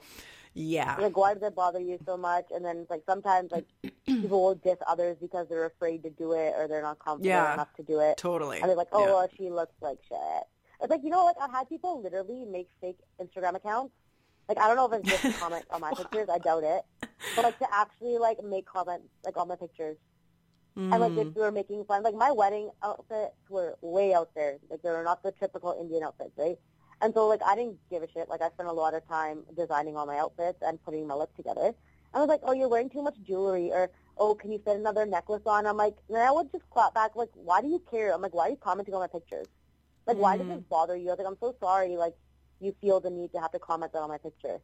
[0.54, 0.96] yeah.
[1.00, 2.46] Like, why does it bother you so much?
[2.52, 3.66] And then it's like sometimes like
[4.06, 7.54] people will diss others because they're afraid to do it or they're not confident yeah,
[7.54, 8.18] enough to do it.
[8.18, 8.60] Totally.
[8.60, 9.12] And they're like, oh, yeah.
[9.12, 10.44] well, she looks like shit.
[10.82, 13.94] It's like, you know, like I've had people literally make fake Instagram accounts.
[14.48, 16.28] Like, I don't know if it's just a comment on my pictures.
[16.32, 16.84] I doubt it.
[17.36, 19.98] But like to actually like make comments like on my pictures.
[20.78, 20.92] Mm.
[20.92, 24.58] And like if we were making fun, like my wedding outfits were way out there.
[24.70, 26.58] Like they were not the typical Indian outfits, right?
[27.04, 28.30] And so like I didn't give a shit.
[28.30, 31.36] Like I spent a lot of time designing all my outfits and putting my look
[31.36, 31.66] together.
[31.66, 31.76] And
[32.14, 35.06] I was like, oh, you're wearing too much jewelry, or oh, can you fit another
[35.06, 35.66] necklace on?
[35.66, 38.14] I'm like, and I would just clap back, like, why do you care?
[38.14, 39.48] I'm like, why are you commenting on my pictures?
[40.06, 40.22] Like, mm-hmm.
[40.22, 40.58] why does mm-hmm.
[40.58, 41.10] this bother you?
[41.10, 41.98] I was like, I'm so sorry.
[41.98, 42.14] Like,
[42.60, 44.60] you feel the need to have to comment that on my picture.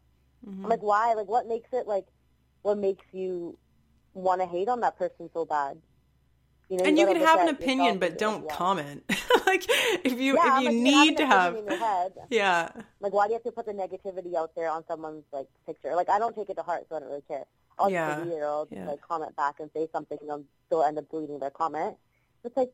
[0.47, 0.63] Mhm.
[0.63, 1.13] I'm like, why?
[1.15, 2.05] Like, what makes it like?
[2.61, 3.57] What makes you
[4.13, 5.81] want to hate on that person so bad?
[6.69, 8.55] You know, and you gotta can have an opinion, but don't yeah.
[8.55, 9.03] comment.
[9.47, 9.65] like
[10.05, 12.13] if you Yeah, if you like, need to have, in your head.
[12.29, 15.47] yeah, Like, why do you have to put the negativity out there on someone's like
[15.65, 15.95] picture?
[15.95, 17.45] Like, I don't take it to heart, so I don't really care.
[17.79, 18.87] I'll Yeah, just delete it or I'll just yeah.
[18.87, 21.95] like comment back and say something, and I'll still end up deleting their comment.
[22.43, 22.71] It's like,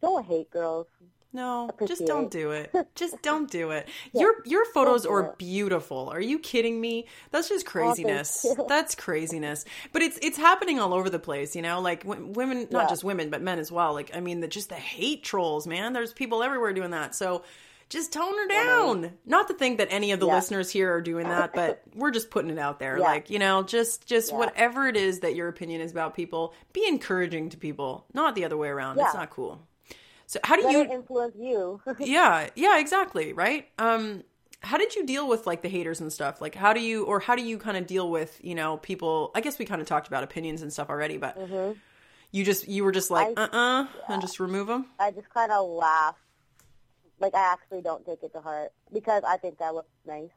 [0.00, 0.86] don't hate girls.
[1.34, 2.70] No, just don't do it.
[2.94, 3.88] Just don't do it.
[4.12, 5.38] Yeah, Your your photos are it.
[5.38, 6.08] beautiful.
[6.10, 7.06] Are you kidding me?
[7.32, 8.44] That's just craziness.
[8.44, 8.64] you.
[8.68, 9.64] That's craziness.
[9.92, 11.54] But it's it's happening all over the place.
[11.56, 12.88] You know, like w- women, not Yeah.
[12.88, 13.92] just women, but men as well.
[13.92, 15.92] Like I mean, the just the hate trolls, man.
[15.92, 17.14] There's people everywhere doing that.
[17.14, 17.42] So.
[17.90, 19.12] Just tone her down.
[19.26, 20.36] Not to think that any of the Yeah.
[20.36, 22.96] listeners here are doing that, but we're just putting it out there.
[22.96, 23.04] Yeah.
[23.04, 24.38] Like, you know, just just Yeah.
[24.38, 28.46] whatever it is that your opinion is about people, be encouraging to people, not the
[28.46, 28.98] other way around.
[28.98, 29.60] It's not cool.
[30.26, 31.80] So how do Let you influence you.
[31.98, 34.22] yeah yeah exactly right um
[34.60, 37.20] how did you deal with like the haters and stuff like how do you or
[37.20, 39.86] how do you kind of deal with you know people i guess we kind of
[39.86, 41.76] talked about opinions and stuff already but Mhm.
[42.30, 45.52] you just you were just like I- uh-uh and just remove them I just kind
[45.52, 46.16] of laugh.
[47.20, 50.30] Like, I actually don't take it to heart because I think that look nice.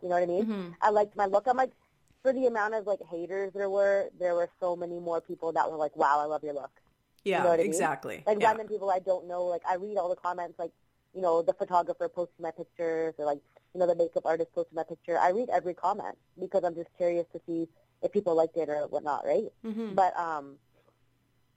[0.00, 0.46] You know what I mean?
[0.46, 0.74] Mhm.
[0.80, 1.46] I liked my look.
[1.48, 1.72] I'm like,
[2.22, 5.68] for the amount of like haters there were, there were so many more people that
[5.70, 6.70] were like, "Wow, I love your look."
[7.24, 7.72] Yeah know what I mean?
[7.72, 8.48] exactly Like yeah.
[8.48, 9.44] random people I don't know.
[9.44, 10.58] Like I read all the comments.
[10.58, 10.72] Like
[11.14, 13.38] you know, the photographer posting my pictures, or like
[13.72, 15.18] you know, the makeup artist posting my picture.
[15.18, 17.68] I read every comment because I'm just curious to see
[18.02, 19.52] if people liked it or whatnot, right?
[19.64, 19.94] Mhm.
[19.94, 20.56] But um,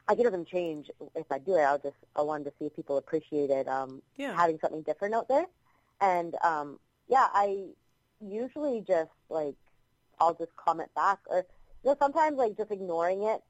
[0.07, 1.61] like it doesn't change if I do it.
[1.61, 5.27] I'll just I wanted to see if people appreciated um yeah having something different out
[5.27, 5.45] there,
[6.01, 7.67] and um, yeah, I
[8.21, 9.55] usually just like
[10.19, 11.45] I'll just comment back, or
[11.83, 13.41] you know sometimes like just ignoring it,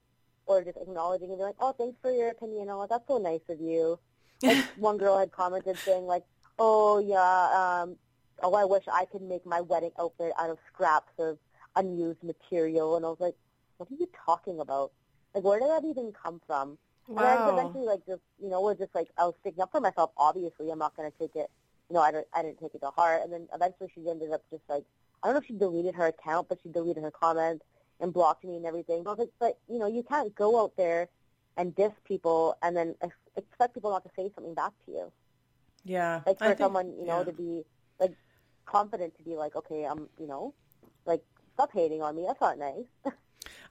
[0.48, 2.68] or just acknowledging and be like, oh, thanks for your opinion.
[2.70, 4.00] Oh, that's so nice of you.
[4.42, 6.24] Like one girl had commented saying like,
[6.58, 7.98] oh yeah, um,
[8.42, 11.38] oh I wish I could make my wedding outfit out of scraps of
[11.76, 13.36] unused material, and I was like,
[13.78, 14.92] what are you talking about?
[15.36, 16.78] Like where did that even come from?
[17.10, 19.72] And I wow eventually, like, just you know, was just like I was sticking up
[19.72, 20.12] for myself.
[20.18, 21.50] Obviously, I'm not going to take it.
[21.90, 22.28] You know, I don't.
[22.34, 23.22] I didn't take it to heart.
[23.24, 24.84] And then eventually, she ended up just like
[25.24, 27.64] I don't know if she deleted her account, but she deleted her comments
[28.00, 29.04] and blocked me and everything.
[29.04, 31.10] But like, but you know, you can't go out there
[31.58, 32.96] and diss people and then
[33.36, 35.12] expect people not to say something back to you.
[35.84, 37.26] yeah Like for think- someone, you know, yeah.
[37.26, 37.64] to be
[38.00, 38.14] like
[38.66, 40.54] confident to be like, okay, I'm, you know,
[41.06, 41.24] like
[41.54, 42.26] stop hating on me.
[42.28, 42.86] That's not nice.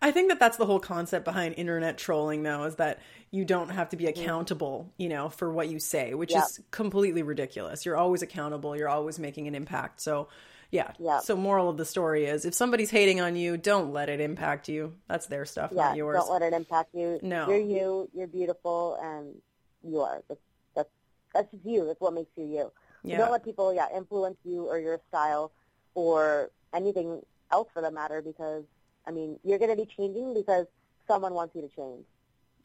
[0.03, 3.01] I think that that's the whole concept behind internet trolling, though, is that
[3.31, 4.21] you don't have to be mm-hmm.
[4.21, 6.45] accountable, you know, for what you say, which Yeah.
[6.45, 7.87] is completely ridiculous.
[7.87, 8.77] You're always accountable.
[8.77, 10.01] You're always making an impact.
[10.01, 10.29] So,
[10.71, 10.93] yeah.
[10.99, 11.21] Yeah.
[11.21, 14.69] So, moral of the story is, if somebody's hating on you, don't let it impact
[14.69, 14.95] you.
[15.09, 16.17] That's their stuff, yeah, not yours.
[16.19, 17.19] don't let it impact you.
[17.23, 17.49] No.
[17.49, 18.11] you're you.
[18.15, 19.35] You're beautiful, and
[19.83, 20.23] you are.
[20.29, 20.41] That's
[20.75, 20.89] that's
[21.35, 21.87] that's just you.
[21.87, 22.73] That's what makes you you.
[23.05, 23.19] Yeah.
[23.19, 25.53] don't let people, yeah, influence you or your style
[25.95, 28.21] or anything else for that matter.
[28.23, 28.65] Because
[29.07, 30.67] I mean, you're going to be changing because
[31.07, 32.05] someone wants you to change,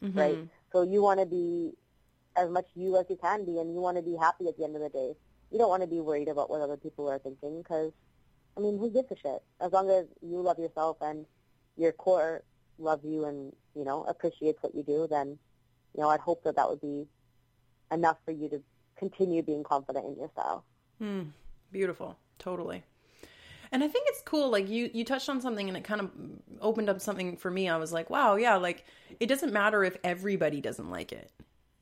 [0.02, 0.16] Mhm.
[0.16, 0.48] right?
[0.72, 1.74] So you want to be
[2.34, 4.64] as much you as you can be, and you want to be happy at the
[4.64, 5.14] end of the day.
[5.52, 7.92] You don't want to be worried about what other people are thinking because,
[8.56, 9.42] I mean, who gives a shit?
[9.60, 11.26] As long as you love yourself and
[11.76, 12.42] your core
[12.78, 15.38] loves you and you know appreciates what you do, then
[15.94, 17.06] you know I'd hope that that would be
[17.92, 18.62] enough for you to
[18.96, 20.64] continue being confident in your style.
[21.00, 21.28] Mm,
[21.70, 22.16] beautiful.
[22.38, 22.82] Totally.
[23.70, 24.50] And I think it's cool.
[24.50, 26.10] Like you, you touched on something and it kind of
[26.60, 27.68] opened up something for me.
[27.68, 28.84] I was like, wow, yeah, like
[29.18, 31.30] it doesn't matter if everybody doesn't like it.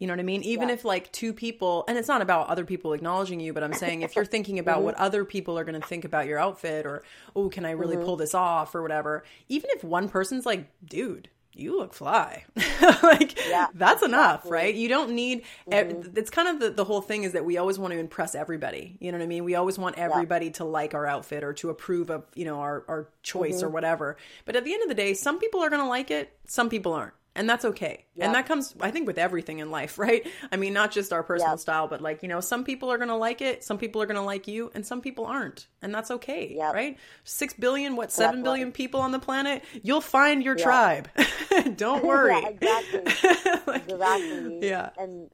[0.01, 0.42] You know what I mean?
[0.42, 0.74] Even Yeah.
[0.74, 4.01] if like two people, and it's not about other people acknowledging you, but I'm saying
[4.01, 4.86] if you're thinking about mm-hmm.
[4.86, 7.05] what other people are going to think about your outfit or,
[7.36, 8.07] oh, can I really mm-hmm.
[8.07, 12.44] pull this off or whatever, even if one person's like, dude, you look fly.
[13.03, 14.53] like Yeah, that's enough, exactly.
[14.53, 14.74] right?
[14.74, 15.72] You don't need mm-hmm.
[15.72, 18.34] ev- it's kind of the, the whole thing is that we always want to impress
[18.34, 18.96] everybody.
[19.01, 19.44] You know what I mean?
[19.44, 22.84] We always want everybody to like our outfit or to approve of, you know, our
[22.88, 24.16] our choice or whatever.
[24.46, 26.70] But at the end of the day, some people are going to like it, some
[26.70, 27.14] people aren't.
[27.37, 28.07] And that's okay.
[28.18, 30.26] And that comes I think with everything in life, right?
[30.51, 31.57] I mean, not just our personal Yeah.
[31.57, 34.07] style, but like, you know, some people are going to like it, some people are
[34.07, 35.68] going to like you, and some people aren't.
[35.81, 36.72] And that's okay, Yeah.
[36.72, 36.99] right?
[37.24, 38.74] 6 billion, what, 7 That's billion right.
[38.74, 39.62] people on the planet?
[39.83, 41.09] You'll find your tribe.
[41.76, 42.33] don't worry.
[42.41, 43.62] yeah, exactly.
[43.66, 44.59] Like- exactly.
[44.68, 44.91] Yeah.
[44.99, 45.31] And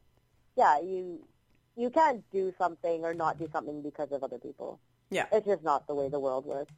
[0.57, 1.21] yeah, you
[1.79, 4.81] you can't do something or not do something because of other people.
[5.11, 5.27] Yeah.
[5.33, 6.73] It's just not the way the world works.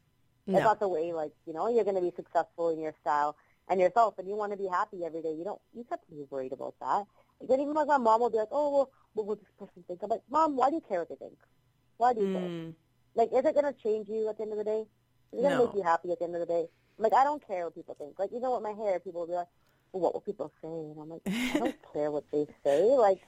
[0.45, 0.57] No.
[0.57, 3.35] It's not the way like, you know, you're gonna be successful in your style
[3.69, 5.33] and yourself and you wanna be happy every day.
[5.33, 7.05] You don't you have to be worried about that.
[7.47, 9.99] Then even like my mom will be like, Oh well what will this person think?
[10.03, 11.37] I'm like, Mom, why do you care what they think?
[11.97, 12.41] Why do you care?
[12.41, 12.73] Mm,
[13.15, 14.85] Like, is it gonna change you at the end of the day?
[15.33, 15.65] Is it gonna No.
[15.65, 16.67] make you happy at the end of the day?
[16.97, 18.19] Like, I don't care what people think.
[18.19, 19.47] Like, you know what my hair, people will be like,
[19.93, 21.21] well, "What will people say?" And I'm like,
[21.55, 22.81] I don't care what they say.
[22.81, 23.21] Like,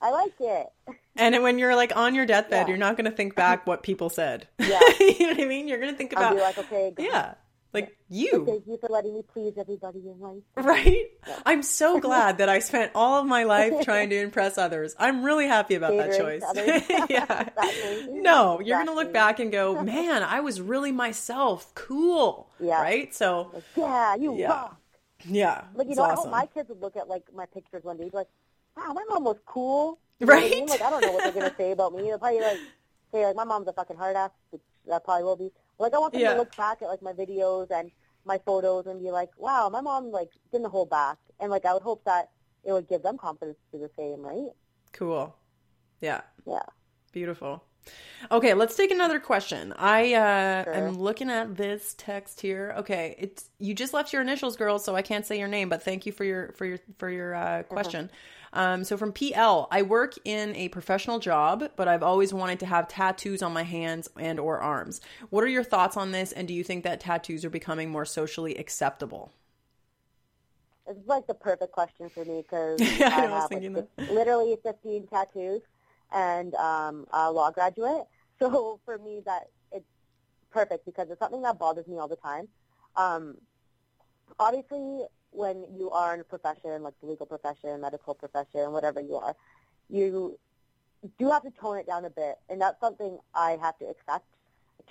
[0.00, 0.68] I like it.
[1.16, 2.68] And when you're like on your deathbed, Yeah.
[2.68, 4.48] you're not going to think back what people said.
[4.58, 4.80] Yeah.
[5.00, 5.66] you know what I mean?
[5.68, 7.34] You're going to think I'll about, be like, okay, go yeah,
[7.72, 8.44] like you.
[8.46, 10.42] Thank you for letting me please everybody in life.
[10.56, 11.06] Right?
[11.46, 14.94] I'm so glad that I spent all of my life trying to impress others.
[14.98, 16.42] I'm really happy about that choice.
[17.10, 17.48] yeah.
[17.48, 18.20] Exactly.
[18.20, 21.72] No, you're going to look back and go, man, I was really myself.
[21.74, 22.50] Cool.
[22.58, 22.80] Yeah.
[22.82, 23.14] Right?
[23.14, 24.48] So, Like, yeah, you Yeah.
[24.48, 24.76] rock.
[25.26, 25.64] yeah.
[25.74, 28.04] Like you know, I hope my kids would look at like my pictures one day,
[28.04, 28.28] be like,
[28.76, 30.60] "Wow, my mom was cool." You know what I mean?
[30.62, 30.70] Right?
[30.70, 32.02] Like I don't know what they're gonna say about me.
[32.04, 32.58] They'll probably like
[33.12, 35.50] say like my mom's a fucking hard ass, which that probably will be.
[35.80, 36.32] Like I want them Yeah.
[36.32, 37.90] to look back at like my videos and
[38.24, 41.74] my photos and be like, "Wow, my mom like didn't hold back," and like I
[41.74, 42.30] would hope that
[42.64, 44.50] it would give them confidence to do the same, right?
[44.92, 45.34] Cool.
[46.00, 46.22] Yeah.
[46.46, 46.62] Yeah.
[47.12, 47.64] Beautiful.
[48.30, 49.72] Okay, let's take another question.
[49.74, 50.74] I uh Sure.
[50.76, 52.74] am looking at this text here.
[52.78, 55.82] Okay, it's you just left your initials, girl, so I can't say your name, but
[55.82, 58.10] thank you for your for your for your uh, question.
[58.52, 62.66] Um, so from PL, I work in a professional job, but I've always wanted to
[62.66, 65.00] have tattoos on my hands and or arms.
[65.30, 66.32] What are your thoughts on this?
[66.32, 69.32] And do you think that tattoos are becoming more socially acceptable?
[70.86, 73.86] It's like the perfect question for me because Yeah, I I, was have thinking like,
[73.96, 75.62] fif- literally 15 tattoos
[76.12, 78.06] and um, a law graduate.
[78.40, 79.84] So for me, that it's
[80.50, 82.48] perfect because it's something that bothers me all the time.
[82.96, 83.36] Um,
[84.38, 89.16] obviously, when you are in a profession like the legal profession, medical profession, whatever you
[89.16, 89.34] are,
[89.88, 90.38] you
[91.18, 94.26] do have to tone it down a bit, and that's something I have to accept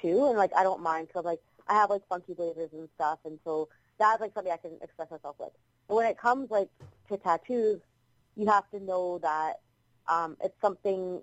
[0.02, 0.26] too.
[0.26, 3.40] And like I don't mind because like I have like funky blazers and stuff, and
[3.44, 3.70] so
[4.00, 5.52] that's like something I can express myself with.
[5.88, 6.70] But when it comes like
[7.10, 7.82] to tattoos,
[8.36, 9.60] you have to know that
[10.08, 11.22] um, it's something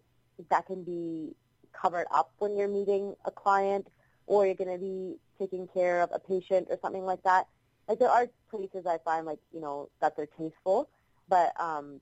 [0.50, 1.34] that can be
[1.72, 3.86] covered up when you're meeting a client
[4.26, 7.46] or you're going to be taking care of a patient or something like that.
[7.88, 10.88] Like there are places I find like, you know, that they're tasteful,
[11.28, 12.00] but um,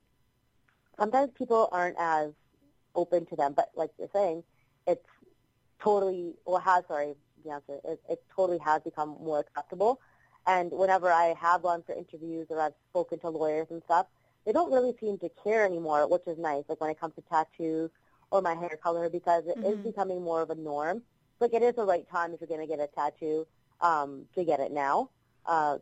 [0.99, 2.33] sometimes people aren't as
[2.95, 3.53] open to them.
[3.55, 4.45] But like you're saying,
[4.87, 5.07] it's
[5.83, 7.15] totally, well, has, sorry,
[7.45, 10.01] the answer, it, it totally has become more acceptable.
[10.47, 14.07] And whenever I have gone for interviews or I've spoken to lawyers and stuff,
[14.47, 16.65] they don't really seem to care anymore, which is nice.
[16.69, 17.91] Like when it comes to tattoos
[18.31, 19.85] or my hair color, because it is Mhm.
[19.85, 21.03] becoming more of a norm.
[21.41, 23.47] Like it is the right time if you're going to get a tattoo
[23.81, 25.11] um, to get it now.
[25.47, 25.79] Uh,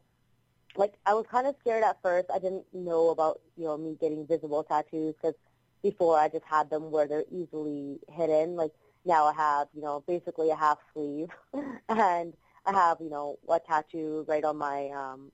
[0.76, 2.28] like I was kind of scared at first.
[2.32, 5.34] I didn't know about you know me getting visible tattoos because
[5.82, 8.56] before I just had them where they're easily hidden.
[8.56, 8.72] Like
[9.04, 11.28] now I have you know basically a half sleeve,
[11.88, 12.34] and
[12.66, 15.32] I have you know a tattoo right on my um,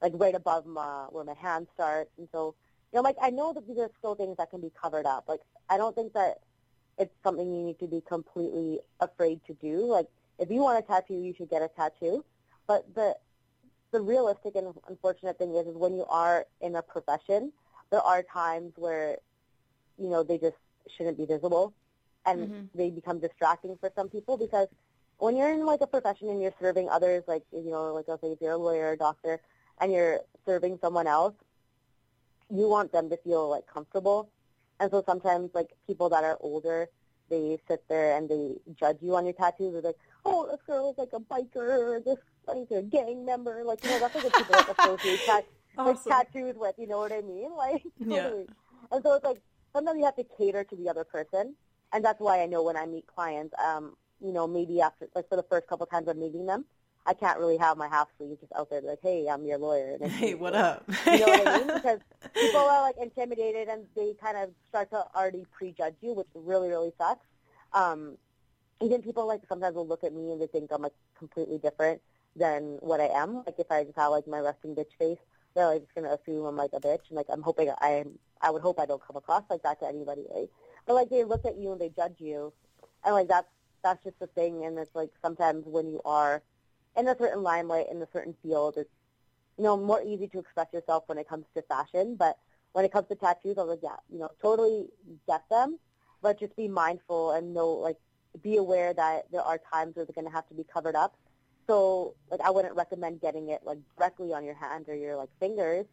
[0.00, 2.54] like right above my where my hand starts, and so
[2.92, 5.24] you know like I know that these are still things that can be covered up.
[5.28, 6.38] Like I don't think that
[6.98, 9.84] it's something you need to be completely afraid to do.
[9.84, 10.06] Like
[10.38, 12.24] if you want a tattoo, you should get a tattoo.
[12.66, 13.16] But the
[13.92, 17.52] the realistic and unfortunate thing is, is when you are in a profession,
[17.90, 19.16] there are times where,
[19.98, 20.56] you know, they just
[20.96, 21.74] shouldn't be visible,
[22.26, 22.68] and Mhm.
[22.74, 24.68] they become distracting for some people because
[25.18, 28.20] when you're in like a profession and you're serving others, like you know, like let's
[28.20, 29.40] say if you're a lawyer or a doctor,
[29.80, 31.34] and you're serving someone else,
[32.50, 34.30] you want them to feel like comfortable,
[34.80, 36.88] and so sometimes like people that are older,
[37.30, 39.72] they sit there and they judge you on your tattoos.
[39.72, 42.02] They're like, oh, this girl is like a biker,
[42.48, 43.62] or this like a gang member.
[43.64, 45.46] Like, you know, that's like what people like associate tat-
[45.76, 46.74] like, tattoos with.
[46.78, 47.50] You know what I mean?
[47.56, 48.30] Like, Yeah.
[48.90, 49.42] And so it's like
[49.72, 51.54] sometimes you have to cater to the other person,
[51.92, 55.28] and that's why I know when I meet clients, um, you know, maybe after like
[55.28, 56.64] for the first couple times I'm meeting them,
[57.06, 59.98] I can't really have my half sleeve just out there like, hey, I'm your lawyer.
[59.98, 60.84] To Hey, what up?
[61.06, 61.66] You know what I mean?
[61.66, 62.00] Because
[62.34, 66.68] people are like intimidated and they kind of start to already prejudge you, which really,
[66.68, 67.26] really sucks.
[67.72, 68.16] Um,
[68.82, 72.00] even people like sometimes will look at me and they think I'm like completely different
[72.38, 73.42] than what I am.
[73.46, 75.18] Like if I just have like my resting bitch face,
[75.54, 77.08] they're like just gonna assume I'm like a bitch.
[77.08, 78.04] And like I'm hoping I
[78.40, 80.48] I would hope I don't come across like that to anybody, right?
[80.86, 82.52] But like they look at you and they judge you,
[83.04, 83.48] and like that's
[83.82, 84.64] that's just the thing.
[84.64, 86.42] And it's like sometimes when you are
[86.96, 88.90] in a certain limelight in a certain field, it's
[89.58, 92.16] you know, more easy to express yourself when it comes to fashion.
[92.16, 92.38] But
[92.72, 94.86] when it comes to tattoos, I was like, yeah, you know, totally
[95.26, 95.78] get them,
[96.22, 97.96] but just be mindful and know, like,
[98.42, 101.16] be aware that there are times where they're to have to be covered up.
[101.68, 105.28] So, like, I wouldn't recommend getting it, like, directly on your hand or your, like,
[105.38, 105.86] fingers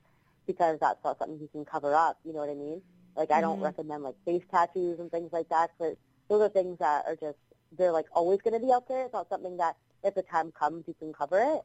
[0.48, 2.18] because that's not something you can cover up.
[2.24, 2.82] You know what I mean?
[3.16, 3.64] Like, I don't Mhm.
[3.64, 5.98] recommend, like, face tattoos and things like that because
[6.30, 7.38] those are things that are just,
[7.78, 9.04] they're, like, always going to be out there.
[9.06, 11.62] It's not something that if the time comes, you can cover it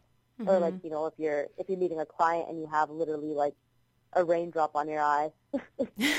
[0.46, 0.60] or Mhm.
[0.62, 3.52] like you know if you're if you're meeting a client and you have literally like
[4.14, 5.60] a raindrop on your eye you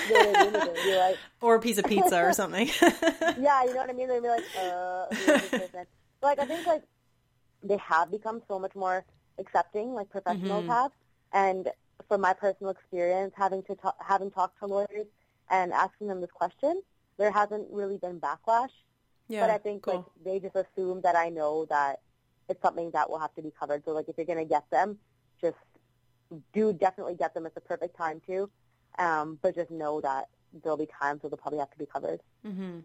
[0.05, 0.85] know I mean?
[0.85, 2.67] Be like or a piece of pizza or something.
[3.37, 5.85] yeah you know what I mean gonna be like uh who is this person?
[6.21, 6.83] But, like I think like
[7.63, 9.05] they have become so much more
[9.37, 10.67] accepting like professionals Mhm.
[10.67, 10.91] have
[11.33, 11.71] and
[12.07, 15.07] from my personal experience having to talk, having talked to lawyers
[15.49, 16.81] and asking them this question
[17.17, 18.71] there hasn't really been backlash.
[19.27, 19.95] Yeah, but I think cool.
[19.95, 22.01] like they just assume that I know that
[22.49, 23.83] it's something that will have to be covered.
[23.85, 24.99] So like if you're gonna get them,
[25.39, 25.57] just
[26.53, 27.45] do definitely get them.
[27.45, 28.49] It's the perfect time too.
[28.99, 30.27] um, but just know that
[30.61, 32.19] there'll be times where they'll probably have to be covered.
[32.45, 32.79] Mm-hmm.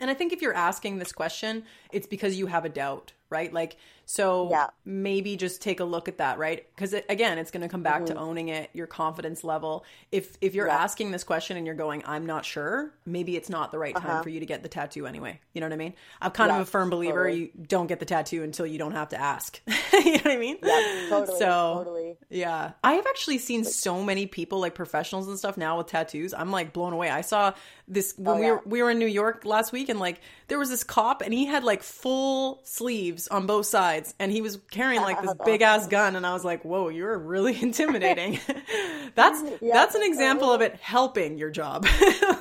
[0.00, 3.52] And I think if you're asking this question, it's because you have a doubt, right?
[3.52, 3.76] Like,
[4.06, 4.66] so Yeah.
[4.84, 6.66] maybe just take a look at that, right?
[6.74, 8.20] Because it, again, it's going to come back to Mhm.
[8.20, 9.84] owning it, your confidence level.
[10.10, 10.82] If if you're Yeah.
[10.82, 14.04] asking this question and you're going, I'm not sure, maybe it's not the right time
[14.10, 14.22] Uh-huh.
[14.24, 15.38] for you to get the tattoo anyway.
[15.52, 15.94] You know what I mean?
[16.20, 17.38] I'm kind of a firm believer totally.
[17.40, 19.60] you don't get the tattoo until you don't have to ask.
[19.92, 20.58] you know what I mean?
[20.62, 22.16] Yeah, totally, So totally.
[22.30, 22.72] yeah.
[22.82, 26.34] I have actually seen so many people like professionals and stuff now with tattoos.
[26.34, 27.10] I'm like blown away.
[27.10, 27.52] I saw
[27.86, 28.50] this when Oh, we yeah.
[28.52, 31.32] were we were in New York last week and like there was this cop and
[31.32, 35.62] he had like full sleeves on both sides and he was carrying like this big
[35.62, 38.38] ass gun and I was like, "Whoa, you're really intimidating."
[39.14, 41.86] that's Yeah, that's an example of it helping your job.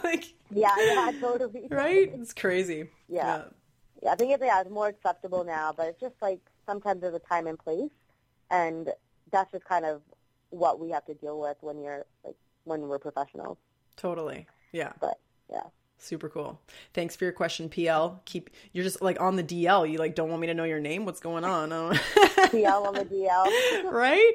[0.04, 1.68] like Yeah, yeah, totally.
[1.70, 2.12] right?
[2.14, 2.90] It's crazy.
[3.08, 3.44] Yeah.
[4.02, 7.16] Yeah, I think it's, yeah, it's more acceptable now, but it's just like sometimes there's
[7.16, 7.92] a time and place,
[8.50, 8.90] and
[9.32, 10.02] that's just kind of
[10.52, 13.58] what we have to deal with when you're like when we're professionals.
[13.98, 14.48] Totally.
[14.72, 14.94] Yeah.
[15.02, 15.20] But
[15.52, 15.64] yeah,
[16.02, 16.60] Super cool.
[16.94, 18.22] Thanks for your question, PL.
[18.24, 19.90] Keep you're just like on the DL.
[19.90, 21.06] You like don't want me to know your name.
[21.06, 21.60] What's going on?
[21.80, 21.94] Oh.
[22.52, 23.92] DL on the DL.
[23.92, 24.34] right?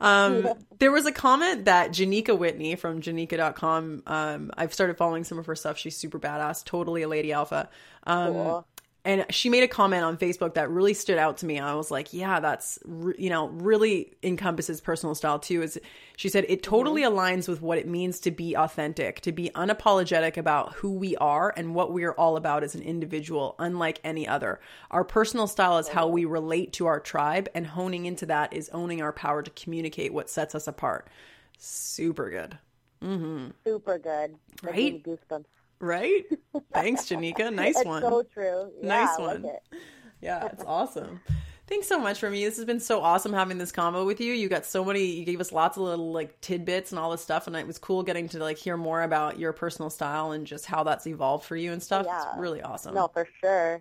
[0.00, 0.46] Um,
[0.78, 5.46] there was a comment that Janika Whitney from Janika.com, um, I've started following some of
[5.46, 5.78] her stuff.
[5.78, 7.68] She's super badass, totally a lady alpha.
[8.04, 8.66] Um, Cool.
[9.04, 11.58] And she made a comment on Facebook that really stood out to me.
[11.58, 15.62] I was like, yeah, that's, re- you know, really encompasses personal style too.
[15.62, 15.80] Is
[16.16, 16.70] she said it mm-hmm.
[16.70, 21.16] totally aligns with what it means to be authentic, to be unapologetic about who we
[21.16, 24.60] are and what we are all about as an individual, unlike any other.
[24.90, 28.68] Our personal style is how we relate to our tribe, and honing into that is
[28.70, 31.08] owning our power to communicate what sets us apart.
[31.56, 32.58] Super good.
[33.02, 33.48] Mm-hmm.
[33.64, 34.36] Super good.
[34.62, 35.02] That Right?
[35.02, 35.46] Goosebumps.
[35.80, 36.24] Right?
[36.72, 37.52] Thanks, Janika.
[37.54, 38.02] Nice it's one.
[38.02, 38.70] so true.
[38.82, 39.42] Yeah, Nice one.
[39.42, 39.78] like it.
[40.20, 41.20] Yeah, it's awesome.
[41.66, 42.44] Thanks so much for me.
[42.44, 44.32] This has been so awesome having this combo with you.
[44.34, 45.04] You got so many.
[45.04, 47.78] You gave us lots of little like tidbits and all this stuff, and it was
[47.78, 51.44] cool getting to like hear more about your personal style and just how that's evolved
[51.44, 52.06] for you and stuff.
[52.06, 52.30] Yeah.
[52.30, 52.94] It's really awesome.
[52.94, 53.80] No, for sure.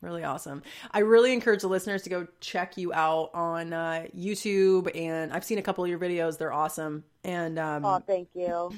[0.00, 0.62] Really awesome.
[0.92, 5.44] I really encourage the listeners to go check you out on uh, YouTube, and I've
[5.44, 6.38] seen a couple of your videos.
[6.38, 7.04] They're awesome.
[7.24, 8.70] And um, Oh, thank you.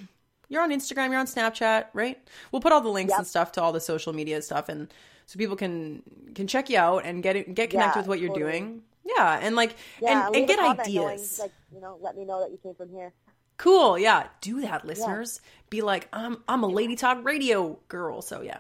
[0.51, 2.18] You're on Instagram, you're on Snapchat, right?
[2.53, 3.18] We'll put all the links Yep.
[3.20, 4.92] and stuff to all the social media stuff, and
[5.24, 6.03] so people can
[6.34, 8.51] can check you out and get it, get connected Yeah, with what you're totally.
[8.61, 8.82] doing.
[9.16, 11.38] Yeah, and like Yeah, and, and get ideas.
[11.38, 13.12] Knowing, like, you know, let me know that you came from here.
[13.57, 15.40] cool, yeah, do that, listeners.
[15.70, 18.59] Be like, I'm I'm a Lady Talk Radio girl, so yeah.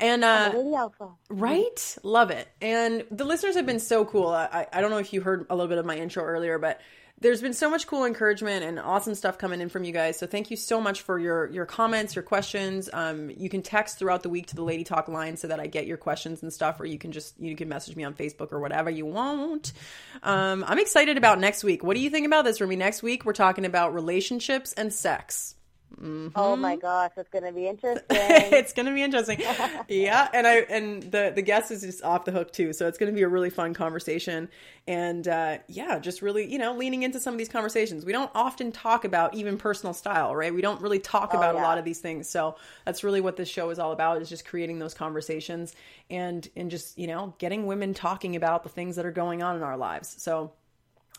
[0.00, 1.10] And uh, Lady Alpha.
[1.28, 1.96] Right?
[2.02, 2.48] Love it.
[2.60, 4.28] And the listeners have been so cool.
[4.28, 6.80] I, I- don't know if you heard a little bit of my intro earlier, but
[7.22, 10.18] there's been so much cool encouragement and awesome stuff coming in from you guys.
[10.18, 12.88] So thank you so much for your your comments, your questions.
[12.90, 15.66] Um, you can text throughout the week to the Lady Talk line so that I
[15.66, 18.52] get your questions and stuff, or you can just you can message me on Facebook
[18.52, 19.74] or whatever you want.
[20.22, 21.84] Um, I'm excited about next week.
[21.84, 22.76] What do you think about this, Remy?
[22.76, 25.56] Next week we're talking about relationships and sex.
[26.34, 28.06] Oh my gosh, it's gonna be interesting.
[28.08, 29.40] it's gonna be interesting.
[29.88, 32.98] yeah, and I and the the guest is just off the hook too, so it's
[32.98, 34.48] gonna be a really fun conversation.
[34.86, 38.04] And uh, yeah, just really you know leaning into some of these conversations.
[38.04, 40.54] We don't often talk about even personal style, right?
[40.54, 42.28] We don't really talk about a lot of these things.
[42.28, 45.74] So that's really what this show is all about: is just creating those conversations
[46.08, 49.56] and and just you know getting women talking about the things that are going on
[49.56, 50.14] in our lives.
[50.22, 50.52] So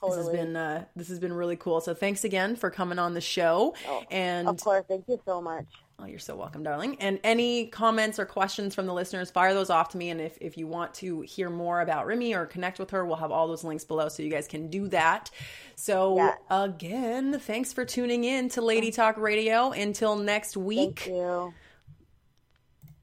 [0.04, 1.82] this has been uh, this has been really cool.
[1.82, 3.76] So thanks again for coming on the show.
[4.10, 5.66] and of course, thank you so much.
[6.00, 6.98] Oh, you're so welcome, darling.
[7.00, 10.10] And any comments or questions from the listeners, fire those off to me.
[10.10, 13.18] And if, if you want to hear more about Remy or connect with her, we'll
[13.18, 15.30] have all those links below so you guys can do that.
[15.76, 16.34] So, Yeah.
[16.50, 19.70] again, thanks for tuning in to Lady Talk Radio.
[19.70, 21.02] Until next week.
[21.02, 21.54] Thank you.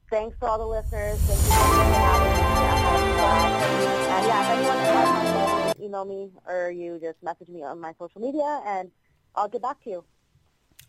[0.09, 1.19] Thanks to all the listeners.
[1.19, 3.19] Thank you so much for having me.
[4.09, 4.78] And yeah, if anyone
[5.89, 8.91] email me or you just message me on my social media and
[9.35, 10.03] I'll get back to you.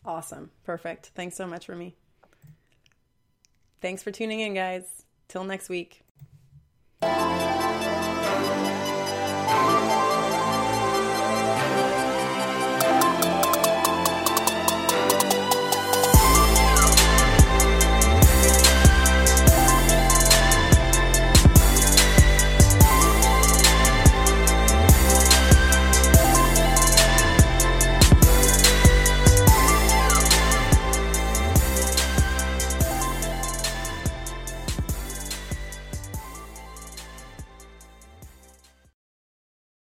[0.05, 0.51] Awesome.
[0.65, 1.11] Perfect.
[1.15, 1.97] Thanks so much, Remy.
[3.81, 5.05] Thanks for tuning in, guys.
[5.29, 6.03] Till next week.